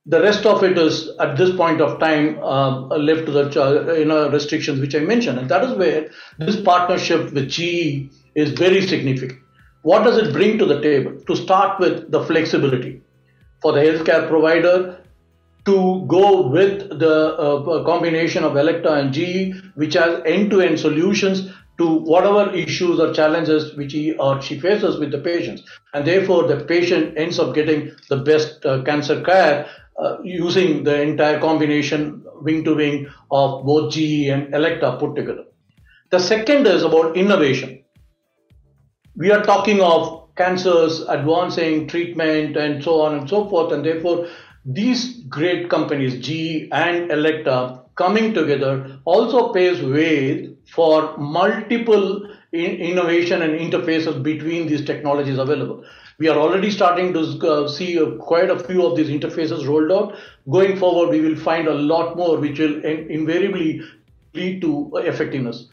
the 0.06 0.22
rest 0.22 0.46
of 0.46 0.63
it 0.63 0.78
is 0.78 1.10
at 1.20 1.38
this 1.38 1.56
point 1.56 1.80
of 1.80 2.00
time 2.00 2.38
uh, 2.44 2.88
left 2.98 3.26
to 3.26 3.32
the 3.32 3.96
you 3.98 4.06
know 4.06 4.30
restrictions 4.30 4.80
which 4.80 4.96
I 4.96 5.00
mentioned, 5.00 5.39
and 5.39 5.50
that 5.50 5.63
is 5.63 5.78
where 5.78 6.10
this 6.39 6.60
partnership 6.60 7.32
with 7.32 7.50
GE 7.50 8.10
is 8.36 8.52
very 8.52 8.86
significant. 8.86 9.39
What 9.84 10.04
does 10.04 10.18
it 10.18 10.34
bring 10.34 10.58
to 10.58 10.66
the 10.66 10.82
table? 10.82 11.20
To 11.28 11.36
start 11.36 11.80
with, 11.80 12.10
the 12.12 12.24
flexibility 12.24 13.02
for 13.62 13.72
the 13.74 13.80
healthcare 13.80 14.28
provider 14.28 15.00
to 15.66 16.06
go 16.08 16.48
with 16.48 17.00
the 17.00 17.38
uh, 17.38 17.84
combination 17.86 18.44
of 18.44 18.54
Elekta 18.54 19.00
and 19.00 19.13
GE, 19.13 19.76
which 19.76 19.94
has 19.94 20.22
end-to-end 20.26 20.80
solutions 20.80 21.50
to 21.78 21.88
whatever 21.88 22.54
issues 22.54 23.00
or 23.00 23.13
challenges 23.13 23.76
which 23.76 23.94
he 23.94 24.13
or 24.13 24.42
she 24.42 24.60
faces 24.60 24.98
with 25.00 25.12
the 25.12 25.18
patients. 25.18 25.63
And 25.94 26.06
therefore, 26.06 26.48
the 26.48 26.66
patient 26.66 27.18
ends 27.18 27.39
up 27.39 27.56
getting 27.56 27.92
the 28.10 28.18
best 28.18 28.66
uh, 28.66 28.84
cancer 28.84 29.22
care 29.22 29.70
uh, 30.00 30.18
using 30.24 30.84
the 30.84 31.02
entire 31.02 31.40
combination 31.40 32.26
wing 32.42 32.64
to 32.64 32.76
wing 32.76 33.08
of 33.32 33.66
both 33.66 33.94
GE 33.94 34.28
and 34.28 34.54
Elekta 34.54 35.00
put 35.00 35.16
together. 35.16 35.46
The 36.10 36.20
second 36.20 36.68
is 36.68 36.84
about 36.84 37.16
innovation. 37.18 37.84
We 39.16 39.32
are 39.32 39.44
talking 39.44 39.82
of 39.82 40.36
cancers, 40.36 41.02
advancing 41.02 41.88
treatment, 41.88 42.58
and 42.58 42.84
so 42.84 43.02
on 43.02 43.16
and 43.20 43.30
so 43.30 43.48
forth, 43.50 43.72
and 43.72 43.86
therefore 43.86 44.28
these 44.66 45.24
great 45.28 45.70
companies, 45.70 46.20
GE 46.26 46.70
and 46.72 47.12
Elekta, 47.12 47.84
coming 47.96 48.34
together 48.34 49.00
also 49.06 49.54
paves 49.54 49.82
way 49.82 50.56
for 50.66 51.16
multiple 51.18 52.28
in- 52.52 52.78
innovation 52.78 53.42
and 53.42 53.54
interfaces 53.60 54.22
between 54.24 54.68
these 54.68 54.86
technologies 54.86 55.38
available. 55.38 55.84
We 56.19 56.28
are 56.28 56.38
already 56.38 56.69
starting 56.71 57.13
to 57.13 57.21
uh, 57.21 57.67
see 57.67 57.99
uh, 57.99 58.12
quite 58.17 58.49
a 58.49 58.60
few 58.60 58.86
of 58.86 58.95
these 58.95 59.10
interfaces 59.10 59.67
rolled 59.67 59.91
out. 59.91 60.17
Going 60.49 60.78
forward, 60.78 61.10
we 61.10 61.21
will 61.21 61.36
find 61.36 61.67
a 61.67 61.73
lot 61.73 62.15
more 62.15 62.38
which 62.38 62.60
will 62.60 62.84
in- 62.86 63.10
invariably 63.10 63.82
lead 64.34 64.62
to 64.62 64.91
effectiveness. 64.97 65.67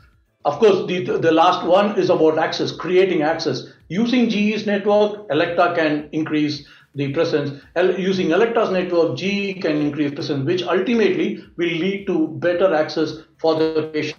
Of 0.45 0.59
course, 0.59 0.87
the, 0.87 1.05
the 1.05 1.33
last 1.33 1.67
one 1.67 1.99
is 1.99 2.09
about 2.09 2.39
access, 2.39 2.73
creating 2.73 3.23
access. 3.23 3.67
Using 3.89 4.31
GE's 4.31 4.67
network, 4.67 5.29
Elekta 5.29 5.75
can 5.75 6.09
increase 6.13 6.67
the 6.95 7.13
presence. 7.13 7.63
Using 7.77 8.29
Elekta's 8.29 8.71
network, 8.71 9.17
GE 9.17 9.61
can 9.61 9.77
increase 9.77 10.15
presence, 10.15 10.47
which 10.47 10.63
ultimately 10.63 11.45
will 11.57 11.69
lead 11.69 12.07
to 12.07 12.29
better 12.29 12.75
access 12.75 13.19
for 13.39 13.55
the 13.57 13.91
patient. 13.93 14.19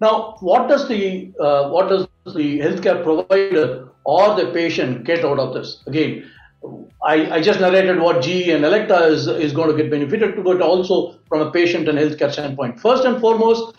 Now, 0.00 0.36
what 0.40 0.68
does 0.68 0.88
the 0.88 1.30
uh, 1.38 1.68
what 1.68 1.88
does 1.88 2.06
the 2.24 2.60
healthcare 2.60 3.02
provider 3.02 3.88
or 4.04 4.34
the 4.36 4.50
patient 4.52 5.04
get 5.04 5.24
out 5.24 5.38
of 5.38 5.54
this? 5.54 5.82
Again, 5.86 6.30
I, 7.02 7.36
I 7.36 7.40
just 7.40 7.60
narrated 7.60 7.98
what 7.98 8.22
GE 8.22 8.48
and 8.48 8.64
Elekta 8.64 9.08
is, 9.08 9.26
is 9.26 9.52
going 9.52 9.70
to 9.70 9.76
get 9.76 9.90
benefited 9.90 10.36
to, 10.36 10.42
but 10.42 10.60
also 10.60 11.18
from 11.28 11.40
a 11.40 11.50
patient 11.50 11.88
and 11.88 11.98
healthcare 11.98 12.30
standpoint. 12.30 12.78
First 12.78 13.04
and 13.04 13.20
foremost, 13.20 13.76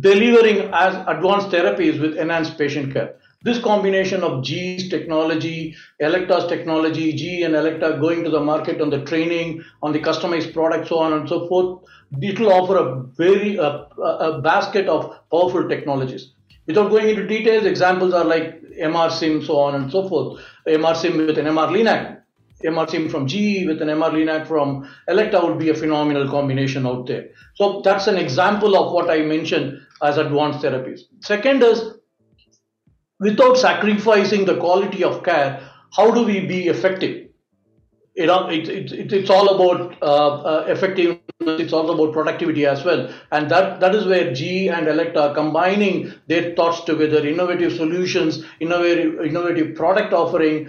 delivering 0.00 0.70
as 0.72 0.94
advanced 1.06 1.48
therapies 1.48 2.00
with 2.00 2.16
enhanced 2.18 2.58
patient 2.58 2.92
care. 2.92 3.16
This 3.42 3.58
combination 3.58 4.22
of 4.22 4.44
GE's 4.44 4.90
technology, 4.90 5.74
Elekta's 6.02 6.46
technology, 6.46 7.14
GE 7.14 7.42
and 7.42 7.54
Elekta 7.54 7.98
going 7.98 8.22
to 8.24 8.30
the 8.30 8.40
market 8.40 8.82
on 8.82 8.90
the 8.90 9.02
training, 9.06 9.64
on 9.82 9.92
the 9.92 9.98
customized 9.98 10.52
product, 10.52 10.88
so 10.88 10.98
on 10.98 11.14
and 11.14 11.26
so 11.26 11.48
forth, 11.48 11.82
it 12.20 12.38
will 12.38 12.52
offer 12.52 12.76
a 12.76 13.02
very 13.16 13.56
a, 13.56 13.64
a 13.64 14.42
basket 14.42 14.88
of 14.88 15.16
powerful 15.30 15.66
technologies. 15.66 16.32
Without 16.70 16.90
going 16.90 17.08
into 17.08 17.26
details, 17.26 17.64
examples 17.66 18.14
are 18.14 18.24
like 18.24 18.62
MR 18.80 19.10
SIM, 19.10 19.42
so 19.44 19.58
on 19.58 19.74
and 19.74 19.90
so 19.90 20.08
forth. 20.08 20.40
MR 20.68 20.94
SIM 20.94 21.16
with 21.16 21.36
an 21.36 21.46
MR 21.46 21.68
Linac, 21.68 22.22
MR 22.64 22.88
SIM 22.88 23.08
from 23.08 23.26
GE 23.26 23.66
with 23.66 23.82
an 23.82 23.88
MR 23.88 24.12
Linac 24.12 24.46
from 24.46 24.88
Elekta 25.08 25.42
would 25.42 25.58
be 25.58 25.70
a 25.70 25.74
phenomenal 25.74 26.28
combination 26.30 26.86
out 26.86 27.08
there. 27.08 27.30
So 27.56 27.80
that's 27.82 28.06
an 28.06 28.16
example 28.16 28.76
of 28.76 28.92
what 28.92 29.10
I 29.10 29.22
mentioned 29.22 29.80
as 30.00 30.16
advanced 30.16 30.60
therapies. 30.60 31.00
Second 31.22 31.64
is 31.64 31.82
without 33.18 33.58
sacrificing 33.58 34.44
the 34.44 34.58
quality 34.58 35.02
of 35.02 35.24
care, 35.24 35.68
how 35.96 36.12
do 36.12 36.22
we 36.22 36.46
be 36.46 36.68
effective? 36.68 37.29
You 38.20 38.26
know, 38.26 38.48
it, 38.50 38.68
it, 38.68 39.12
it's 39.14 39.30
all 39.30 39.48
about 39.54 39.96
uh, 40.02 40.42
uh, 40.42 40.64
effectiveness. 40.68 41.20
It's 41.40 41.72
also 41.72 41.94
about 41.94 42.12
productivity 42.12 42.66
as 42.66 42.84
well, 42.84 43.10
and 43.32 43.50
that 43.50 43.80
that 43.80 43.94
is 43.94 44.04
where 44.04 44.34
GE 44.34 44.66
and 44.68 44.86
Elekta 44.88 45.30
are 45.30 45.34
combining 45.34 46.12
their 46.26 46.54
thoughts 46.54 46.82
together, 46.84 47.26
innovative 47.26 47.72
solutions, 47.72 48.44
innovative 48.60 49.24
innovative 49.24 49.74
product 49.74 50.12
offering, 50.12 50.68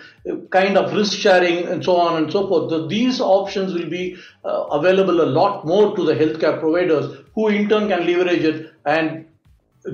kind 0.50 0.78
of 0.78 0.94
risk 0.94 1.18
sharing, 1.18 1.68
and 1.68 1.84
so 1.84 1.98
on 1.98 2.24
and 2.24 2.32
so 2.32 2.48
forth. 2.48 2.70
So 2.70 2.88
these 2.88 3.20
options 3.20 3.74
will 3.74 3.90
be 3.90 4.16
uh, 4.46 4.64
available 4.80 5.20
a 5.20 5.30
lot 5.40 5.66
more 5.66 5.94
to 5.98 6.06
the 6.06 6.14
healthcare 6.14 6.58
providers, 6.58 7.18
who 7.36 7.50
in 7.50 7.68
turn 7.68 7.90
can 7.90 8.08
leverage 8.08 8.46
it 8.46 8.72
and 8.86 9.26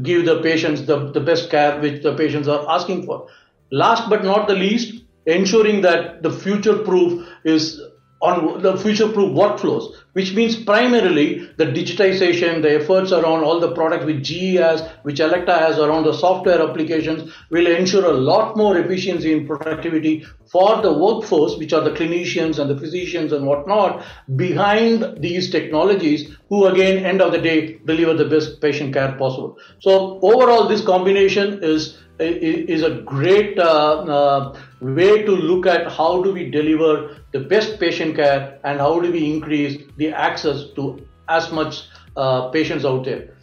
give 0.04 0.26
the 0.28 0.44
patients 0.44 0.84
the, 0.84 1.12
the 1.12 1.22
best 1.22 1.50
care 1.50 1.82
which 1.82 2.04
the 2.04 2.16
patients 2.16 2.48
are 2.48 2.64
asking 2.70 3.08
for. 3.08 3.28
Last 3.72 4.12
but 4.12 4.24
not 4.24 4.48
the 4.48 4.54
least, 4.54 5.04
ensuring 5.28 5.82
that 5.82 6.24
the 6.24 6.32
future 6.32 6.80
proof 6.80 7.28
is 7.44 7.80
on 8.20 8.64
the 8.64 8.76
future 8.78 9.08
proof 9.08 9.30
workflows, 9.38 9.94
which 10.14 10.34
means 10.34 10.56
primarily 10.56 11.48
the 11.58 11.66
digitization, 11.66 12.64
the 12.64 12.82
efforts 12.82 13.12
around 13.12 13.44
all 13.44 13.60
the 13.60 13.72
products 13.74 14.06
which 14.06 14.24
GE 14.24 14.56
has, 14.56 14.82
which 15.04 15.20
Elekta 15.20 15.56
has 15.60 15.78
around 15.78 16.04
the 16.04 16.14
software 16.14 16.60
applications 16.60 17.32
will 17.52 17.68
ensure 17.68 18.06
a 18.06 18.14
lot 18.14 18.58
more 18.58 18.76
efficiency 18.80 19.34
and 19.34 19.48
productivity 19.48 20.26
for 20.52 20.82
the 20.82 20.92
workforce, 20.92 21.58
which 21.58 21.74
are 21.74 21.82
the 21.82 21.92
clinicians 21.92 22.58
and 22.58 22.72
the 22.72 22.80
physicians 22.80 23.34
and 23.34 23.46
whatnot, 23.46 24.04
behind 24.36 25.22
these 25.22 25.52
technologies, 25.52 26.36
who 26.50 26.66
again, 26.66 27.06
end 27.06 27.22
of 27.22 27.32
the 27.32 27.38
day, 27.38 27.80
deliver 27.86 28.16
the 28.16 28.26
best 28.26 28.60
patient 28.62 28.94
care 28.96 29.12
possible. 29.12 29.60
So 29.80 30.20
overall, 30.24 30.68
this 30.68 30.84
combination 30.84 31.60
is 31.62 32.00
is 32.20 32.84
a 32.84 33.02
great 33.02 33.60
uh, 33.60 33.64
uh, 33.64 34.60
way 34.82 35.24
to 35.24 35.32
look 35.32 35.66
at 35.66 35.92
how 35.92 36.22
do 36.24 36.34
we 36.34 36.50
deliver 36.50 37.18
the 37.32 37.40
best 37.40 37.80
patient 37.80 38.16
care 38.16 38.60
and 38.64 38.80
how 38.80 39.00
do 39.00 39.12
we 39.12 39.32
increase 39.32 39.84
the 39.98 40.10
access 40.10 40.66
to 40.76 41.00
as 41.30 41.52
much 41.52 41.84
uh, 42.16 42.50
patients 42.50 42.86
out 42.86 43.06
there. 43.06 43.34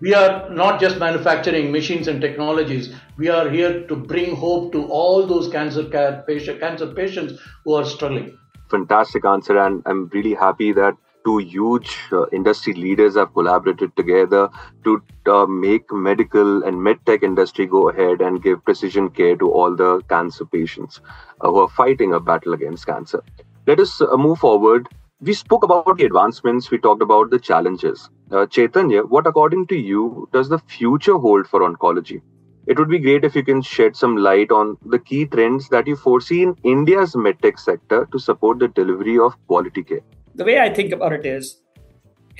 We 0.00 0.14
are 0.14 0.48
not 0.50 0.80
just 0.80 0.98
manufacturing 0.98 1.72
machines 1.72 2.06
and 2.06 2.20
technologies. 2.20 2.94
We 3.16 3.28
are 3.28 3.50
here 3.50 3.86
to 3.88 3.96
bring 3.96 4.36
hope 4.36 4.72
to 4.72 4.86
all 4.86 5.26
those 5.26 5.48
cancer 5.48 5.84
care 5.84 6.22
patient, 6.26 6.60
cancer 6.60 6.86
patients 6.86 7.40
who 7.64 7.74
are 7.74 7.84
struggling. 7.84 8.38
Fantastic 8.70 9.24
answer, 9.24 9.58
and 9.58 9.82
I'm 9.86 10.08
really 10.08 10.34
happy 10.34 10.72
that 10.72 10.94
two 11.28 11.38
huge 11.38 11.96
uh, 12.12 12.26
industry 12.32 12.72
leaders 12.72 13.16
have 13.16 13.32
collaborated 13.34 13.94
together 13.96 14.48
to 14.84 15.02
uh, 15.26 15.46
make 15.46 15.92
medical 15.92 16.62
and 16.64 16.76
medtech 16.88 17.22
industry 17.22 17.66
go 17.66 17.88
ahead 17.90 18.22
and 18.22 18.42
give 18.42 18.64
precision 18.64 19.10
care 19.10 19.36
to 19.36 19.50
all 19.50 19.76
the 19.76 20.00
cancer 20.08 20.46
patients 20.46 21.00
uh, 21.42 21.50
who 21.50 21.58
are 21.58 21.68
fighting 21.68 22.14
a 22.14 22.20
battle 22.20 22.54
against 22.54 22.86
cancer. 22.86 23.22
Let 23.66 23.80
us 23.80 24.00
move 24.26 24.38
forward. 24.38 24.88
We 25.20 25.34
spoke 25.34 25.64
about 25.64 25.98
the 25.98 26.04
advancements, 26.04 26.70
we 26.70 26.78
talked 26.78 27.02
about 27.02 27.30
the 27.30 27.38
challenges. 27.38 28.08
Uh, 28.30 28.46
Chaitanya, 28.46 29.02
what 29.02 29.26
according 29.26 29.66
to 29.66 29.76
you 29.76 30.28
does 30.32 30.48
the 30.48 30.60
future 30.60 31.18
hold 31.18 31.46
for 31.46 31.60
oncology? 31.60 32.22
It 32.66 32.78
would 32.78 32.88
be 32.88 32.98
great 32.98 33.24
if 33.24 33.34
you 33.34 33.42
can 33.42 33.62
shed 33.62 33.96
some 33.96 34.16
light 34.16 34.50
on 34.50 34.78
the 34.84 34.98
key 34.98 35.26
trends 35.26 35.68
that 35.70 35.86
you 35.86 35.96
foresee 35.96 36.42
in 36.42 36.56
India's 36.64 37.14
medtech 37.14 37.58
sector 37.58 38.06
to 38.12 38.18
support 38.18 38.60
the 38.60 38.68
delivery 38.68 39.18
of 39.18 39.34
quality 39.46 39.82
care 39.82 40.02
the 40.38 40.44
way 40.44 40.60
I 40.60 40.72
think 40.72 40.92
about 40.92 41.12
it 41.12 41.26
is 41.26 41.60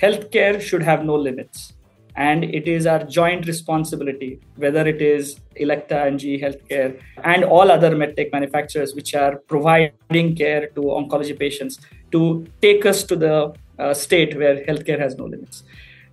healthcare 0.01 0.59
should 0.61 0.81
have 0.81 1.03
no 1.03 1.15
limits. 1.15 1.73
And 2.15 2.43
it 2.43 2.67
is 2.67 2.87
our 2.87 3.03
joint 3.03 3.45
responsibility, 3.45 4.39
whether 4.55 4.85
it 4.87 5.01
is 5.01 5.39
Elekta 5.59 6.07
and 6.07 6.19
GE 6.19 6.41
Healthcare 6.45 6.99
and 7.23 7.43
all 7.43 7.69
other 7.71 7.91
medtech 7.91 8.31
manufacturers 8.31 8.95
which 8.95 9.13
are 9.15 9.37
providing 9.47 10.35
care 10.35 10.67
to 10.75 10.81
oncology 10.81 11.37
patients, 11.37 11.79
to 12.11 12.47
take 12.61 12.85
us 12.85 13.03
to 13.03 13.15
the 13.15 13.53
uh, 13.77 13.93
state 13.93 14.37
where 14.37 14.65
healthcare 14.65 14.99
has 14.99 15.17
no 15.17 15.25
limits. 15.25 15.63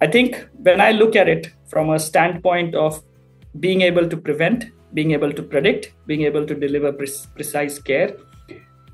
I 0.01 0.07
think 0.09 0.46
when 0.59 0.81
I 0.81 0.90
look 0.90 1.16
at 1.16 1.29
it 1.29 1.53
from 1.66 1.90
a 1.90 1.99
standpoint 1.99 2.75
of 2.75 3.03
being 3.59 3.81
able 3.81 4.09
to 4.09 4.16
prevent, 4.16 4.66
being 4.92 5.12
able 5.12 5.33
to 5.33 5.42
predict, 5.42 5.92
being 6.07 6.22
able 6.22 6.46
to 6.46 6.55
deliver 6.55 6.92
pre- 6.92 7.09
precise 7.35 7.79
care, 7.79 8.16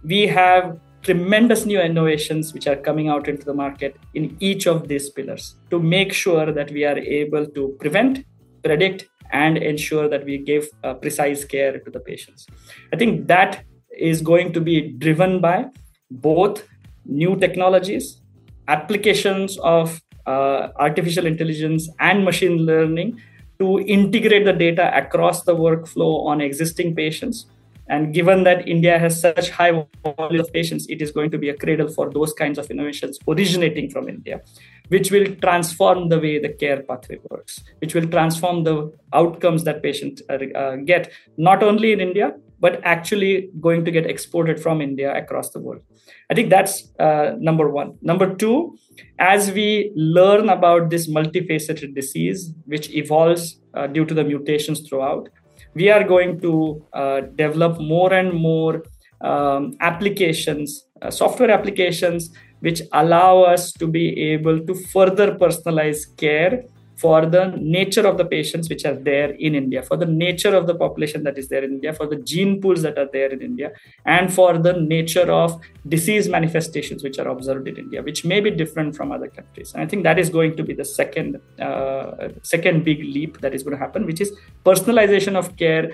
we 0.04 0.26
have 0.26 0.78
tremendous 1.02 1.66
new 1.66 1.80
innovations 1.80 2.52
which 2.54 2.66
are 2.66 2.76
coming 2.76 3.08
out 3.08 3.28
into 3.28 3.44
the 3.44 3.54
market 3.54 3.96
in 4.14 4.36
each 4.40 4.66
of 4.66 4.88
these 4.88 5.10
pillars 5.10 5.56
to 5.70 5.80
make 5.80 6.12
sure 6.12 6.52
that 6.52 6.70
we 6.70 6.84
are 6.84 6.98
able 6.98 7.46
to 7.46 7.76
prevent, 7.80 8.24
predict, 8.62 9.08
and 9.32 9.56
ensure 9.56 10.08
that 10.08 10.24
we 10.24 10.38
give 10.38 10.68
uh, 10.84 10.94
precise 10.94 11.44
care 11.44 11.78
to 11.78 11.90
the 11.90 12.00
patients. 12.00 12.46
I 12.92 12.96
think 12.96 13.26
that 13.26 13.64
is 13.98 14.20
going 14.20 14.52
to 14.52 14.60
be 14.60 14.92
driven 14.92 15.40
by 15.40 15.66
both 16.10 16.68
new 17.04 17.36
technologies, 17.36 18.20
applications 18.68 19.58
of 19.58 20.00
uh, 20.26 20.68
artificial 20.76 21.26
intelligence 21.26 21.88
and 21.98 22.24
machine 22.24 22.58
learning 22.58 23.20
to 23.58 23.80
integrate 23.80 24.44
the 24.44 24.52
data 24.52 24.96
across 24.96 25.42
the 25.42 25.54
workflow 25.54 26.26
on 26.26 26.40
existing 26.40 26.94
patients 26.94 27.46
and 27.88 28.14
given 28.14 28.44
that 28.44 28.68
India 28.68 28.98
has 28.98 29.20
such 29.20 29.50
high 29.50 29.72
volume 30.16 30.40
of 30.40 30.52
patients, 30.52 30.86
it 30.88 31.02
is 31.02 31.10
going 31.10 31.30
to 31.30 31.38
be 31.38 31.48
a 31.48 31.56
cradle 31.56 31.88
for 31.88 32.10
those 32.10 32.32
kinds 32.32 32.58
of 32.58 32.70
innovations 32.70 33.18
originating 33.28 33.90
from 33.90 34.08
India, 34.08 34.40
which 34.88 35.10
will 35.10 35.26
transform 35.36 36.08
the 36.08 36.18
way 36.18 36.38
the 36.38 36.48
care 36.48 36.82
pathway 36.82 37.18
works, 37.30 37.60
which 37.80 37.94
will 37.94 38.06
transform 38.06 38.64
the 38.64 38.92
outcomes 39.12 39.64
that 39.64 39.82
patients 39.82 40.22
uh, 40.30 40.38
uh, 40.56 40.76
get, 40.76 41.10
not 41.36 41.62
only 41.62 41.92
in 41.92 42.00
India, 42.00 42.34
but 42.60 42.80
actually 42.84 43.50
going 43.60 43.84
to 43.84 43.90
get 43.90 44.06
exported 44.06 44.60
from 44.60 44.80
India 44.80 45.12
across 45.16 45.50
the 45.50 45.58
world. 45.58 45.82
I 46.30 46.34
think 46.34 46.48
that's 46.48 46.92
uh, 47.00 47.32
number 47.38 47.68
one. 47.68 47.98
Number 48.02 48.34
two, 48.34 48.78
as 49.18 49.50
we 49.50 49.92
learn 49.96 50.48
about 50.48 50.88
this 50.90 51.08
multifaceted 51.08 51.94
disease, 51.94 52.54
which 52.66 52.88
evolves 52.90 53.60
uh, 53.74 53.88
due 53.88 54.04
to 54.04 54.14
the 54.14 54.22
mutations 54.22 54.88
throughout, 54.88 55.28
we 55.74 55.90
are 55.90 56.04
going 56.04 56.40
to 56.40 56.84
uh, 56.92 57.20
develop 57.36 57.80
more 57.80 58.12
and 58.12 58.32
more 58.32 58.82
um, 59.20 59.76
applications, 59.80 60.86
uh, 61.00 61.10
software 61.10 61.50
applications, 61.50 62.30
which 62.60 62.82
allow 62.92 63.42
us 63.42 63.72
to 63.72 63.86
be 63.86 64.18
able 64.32 64.60
to 64.66 64.74
further 64.74 65.34
personalize 65.34 66.04
care 66.16 66.64
for 67.02 67.20
the 67.34 67.44
nature 67.78 68.06
of 68.10 68.16
the 68.20 68.24
patients 68.24 68.68
which 68.72 68.84
are 68.90 68.98
there 69.10 69.30
in 69.46 69.54
India, 69.62 69.82
for 69.90 69.96
the 70.02 70.10
nature 70.24 70.54
of 70.58 70.66
the 70.70 70.76
population 70.82 71.24
that 71.26 71.36
is 71.42 71.48
there 71.52 71.64
in 71.64 71.72
India, 71.78 71.92
for 72.00 72.06
the 72.12 72.18
gene 72.32 72.60
pools 72.62 72.82
that 72.86 72.96
are 73.02 73.08
there 73.16 73.30
in 73.36 73.40
India, 73.50 73.70
and 74.16 74.32
for 74.38 74.50
the 74.66 74.74
nature 74.94 75.28
of 75.42 75.60
disease 75.94 76.28
manifestations 76.36 77.02
which 77.06 77.18
are 77.18 77.28
observed 77.34 77.66
in 77.72 77.76
India, 77.84 78.02
which 78.08 78.24
may 78.32 78.40
be 78.46 78.50
different 78.62 78.94
from 78.98 79.10
other 79.16 79.28
countries. 79.38 79.72
And 79.74 79.82
I 79.82 79.86
think 79.86 80.04
that 80.08 80.18
is 80.24 80.30
going 80.38 80.56
to 80.60 80.64
be 80.70 80.74
the 80.82 80.88
second 81.00 81.40
uh, 81.58 82.28
second 82.54 82.84
big 82.90 83.00
leap 83.16 83.40
that 83.40 83.54
is 83.56 83.62
going 83.64 83.76
to 83.78 83.82
happen, 83.86 84.06
which 84.12 84.20
is 84.20 84.32
personalization 84.64 85.34
of 85.42 85.56
care 85.56 85.84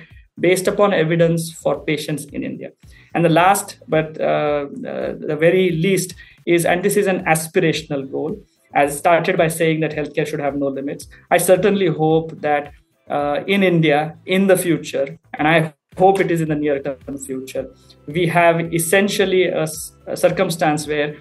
based 0.46 0.68
upon 0.72 0.92
evidence 1.04 1.52
for 1.62 1.80
patients 1.92 2.24
in 2.26 2.42
India. 2.50 2.70
And 3.14 3.24
the 3.24 3.34
last, 3.42 3.78
but 3.88 4.20
uh, 4.20 4.66
uh, 4.92 5.14
the 5.30 5.36
very 5.46 5.70
least, 5.70 6.14
is 6.46 6.64
and 6.64 6.82
this 6.86 6.96
is 6.96 7.06
an 7.06 7.24
aspirational 7.24 8.10
goal 8.10 8.32
as 8.74 8.98
started 8.98 9.36
by 9.36 9.48
saying 9.48 9.80
that 9.80 9.92
healthcare 9.92 10.26
should 10.26 10.40
have 10.40 10.56
no 10.56 10.66
limits. 10.66 11.08
I 11.30 11.38
certainly 11.38 11.86
hope 11.86 12.40
that 12.40 12.72
uh, 13.08 13.40
in 13.46 13.62
India, 13.62 14.18
in 14.26 14.46
the 14.46 14.56
future, 14.56 15.18
and 15.34 15.48
I 15.48 15.74
hope 15.96 16.20
it 16.20 16.30
is 16.30 16.40
in 16.40 16.48
the 16.48 16.54
near 16.54 16.80
term 16.80 17.18
future, 17.18 17.68
we 18.06 18.26
have 18.26 18.72
essentially 18.72 19.46
a, 19.46 19.66
a 20.06 20.16
circumstance 20.16 20.86
where 20.86 21.16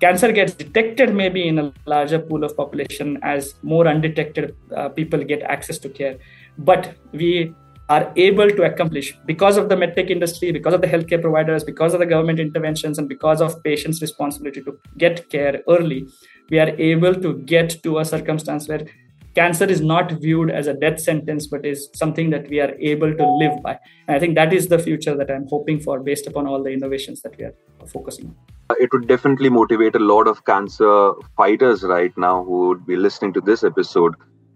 cancer 0.00 0.32
gets 0.32 0.54
detected 0.54 1.14
maybe 1.14 1.46
in 1.46 1.58
a 1.58 1.72
larger 1.86 2.18
pool 2.18 2.44
of 2.44 2.56
population 2.56 3.18
as 3.22 3.54
more 3.62 3.86
undetected 3.86 4.56
uh, 4.76 4.88
people 4.88 5.22
get 5.22 5.42
access 5.42 5.78
to 5.78 5.88
care. 5.88 6.18
But 6.56 6.94
we 7.12 7.54
are 7.88 8.12
able 8.16 8.50
to 8.50 8.62
accomplish 8.64 9.18
because 9.24 9.56
of 9.56 9.68
the 9.68 9.74
medtech 9.74 10.10
industry, 10.10 10.52
because 10.52 10.74
of 10.74 10.82
the 10.82 10.86
healthcare 10.86 11.20
providers, 11.20 11.64
because 11.64 11.94
of 11.94 12.00
the 12.00 12.06
government 12.06 12.38
interventions, 12.38 12.98
and 12.98 13.08
because 13.08 13.40
of 13.40 13.62
patients' 13.62 14.02
responsibility 14.02 14.62
to 14.62 14.78
get 14.98 15.28
care 15.30 15.62
early 15.68 16.06
we 16.50 16.58
are 16.58 16.70
able 16.78 17.14
to 17.14 17.38
get 17.54 17.82
to 17.82 17.98
a 17.98 18.04
circumstance 18.04 18.68
where 18.68 18.86
cancer 19.34 19.64
is 19.64 19.80
not 19.80 20.12
viewed 20.12 20.50
as 20.50 20.66
a 20.66 20.74
death 20.74 21.00
sentence 21.00 21.46
but 21.46 21.64
is 21.64 21.88
something 21.94 22.30
that 22.30 22.48
we 22.48 22.60
are 22.60 22.74
able 22.80 23.14
to 23.14 23.26
live 23.42 23.62
by. 23.62 23.78
And 24.06 24.16
i 24.16 24.18
think 24.18 24.34
that 24.34 24.52
is 24.52 24.68
the 24.68 24.78
future 24.78 25.16
that 25.16 25.30
i'm 25.30 25.46
hoping 25.48 25.80
for 25.80 26.00
based 26.00 26.26
upon 26.26 26.46
all 26.46 26.62
the 26.62 26.70
innovations 26.70 27.22
that 27.22 27.36
we 27.38 27.44
are 27.44 27.54
focusing 27.86 28.26
on. 28.26 28.36
Uh, 28.70 28.74
it 28.80 28.92
would 28.92 29.06
definitely 29.08 29.48
motivate 29.48 29.94
a 29.94 29.98
lot 29.98 30.26
of 30.26 30.44
cancer 30.44 31.12
fighters 31.36 31.82
right 31.82 32.16
now 32.16 32.44
who 32.44 32.68
would 32.68 32.86
be 32.86 32.96
listening 32.96 33.32
to 33.32 33.40
this 33.40 33.64
episode. 33.64 34.14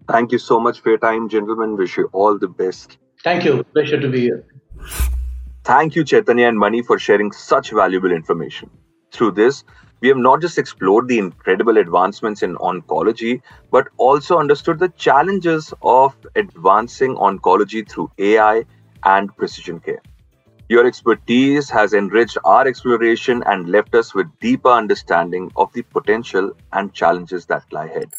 Thank 0.08 0.32
you 0.32 0.38
so 0.38 0.58
much 0.60 0.80
for 0.80 0.90
your 0.90 0.98
time 0.98 1.28
gentlemen. 1.28 1.76
Wish 1.76 1.96
you 1.96 2.10
all 2.12 2.38
the 2.38 2.48
best. 2.48 2.98
Thank 3.24 3.44
you. 3.44 3.62
Pleasure 3.72 4.00
to 4.00 4.08
be 4.08 4.20
here. 4.22 4.44
Thank 5.64 5.94
you 5.94 6.04
chaitanya 6.04 6.48
and 6.48 6.58
mani 6.58 6.82
for 6.82 6.98
sharing 6.98 7.30
such 7.30 7.70
valuable 7.70 8.10
information. 8.10 8.68
Through 9.12 9.32
this 9.32 9.64
we 10.02 10.08
have 10.08 10.16
not 10.18 10.40
just 10.40 10.58
explored 10.58 11.06
the 11.06 11.18
incredible 11.18 11.78
advancements 11.78 12.42
in 12.42 12.56
oncology, 12.56 13.40
but 13.70 13.86
also 13.98 14.38
understood 14.38 14.80
the 14.80 14.88
challenges 14.90 15.72
of 15.82 16.14
advancing 16.34 17.14
oncology 17.14 17.88
through 17.88 18.10
AI 18.18 18.64
and 19.04 19.34
precision 19.36 19.78
care. 19.78 20.02
Your 20.68 20.86
expertise 20.86 21.70
has 21.70 21.92
enriched 21.92 22.36
our 22.44 22.66
exploration 22.66 23.44
and 23.46 23.68
left 23.68 23.94
us 23.94 24.12
with 24.12 24.26
deeper 24.40 24.70
understanding 24.70 25.52
of 25.54 25.72
the 25.72 25.82
potential 25.82 26.52
and 26.72 26.92
challenges 26.92 27.46
that 27.46 27.62
lie 27.72 27.84
ahead. 27.84 28.12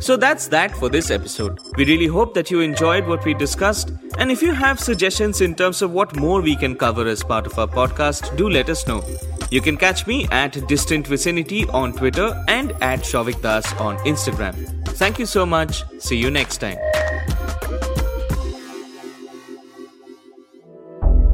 So 0.00 0.16
that's 0.16 0.48
that 0.48 0.76
for 0.76 0.88
this 0.88 1.10
episode. 1.10 1.58
We 1.76 1.84
really 1.84 2.06
hope 2.06 2.34
that 2.34 2.50
you 2.50 2.60
enjoyed 2.60 3.06
what 3.06 3.24
we 3.24 3.32
discussed. 3.34 3.92
And 4.18 4.30
if 4.30 4.42
you 4.42 4.52
have 4.52 4.78
suggestions 4.80 5.40
in 5.40 5.54
terms 5.54 5.82
of 5.82 5.92
what 5.92 6.16
more 6.16 6.40
we 6.40 6.56
can 6.56 6.76
cover 6.76 7.06
as 7.06 7.22
part 7.22 7.46
of 7.46 7.58
our 7.58 7.66
podcast, 7.66 8.36
do 8.36 8.48
let 8.48 8.68
us 8.68 8.86
know. 8.86 9.04
You 9.50 9.60
can 9.60 9.76
catch 9.76 10.06
me 10.06 10.26
at 10.30 10.66
Distant 10.66 11.06
Vicinity 11.06 11.66
on 11.68 11.92
Twitter 11.92 12.42
and 12.48 12.72
at 12.80 13.00
Shouvik 13.00 13.42
Das 13.42 13.70
on 13.74 13.98
Instagram. 13.98 14.54
Thank 14.88 15.18
you 15.18 15.26
so 15.26 15.44
much. 15.46 15.84
See 16.00 16.16
you 16.16 16.30
next 16.30 16.56
time. 16.58 16.78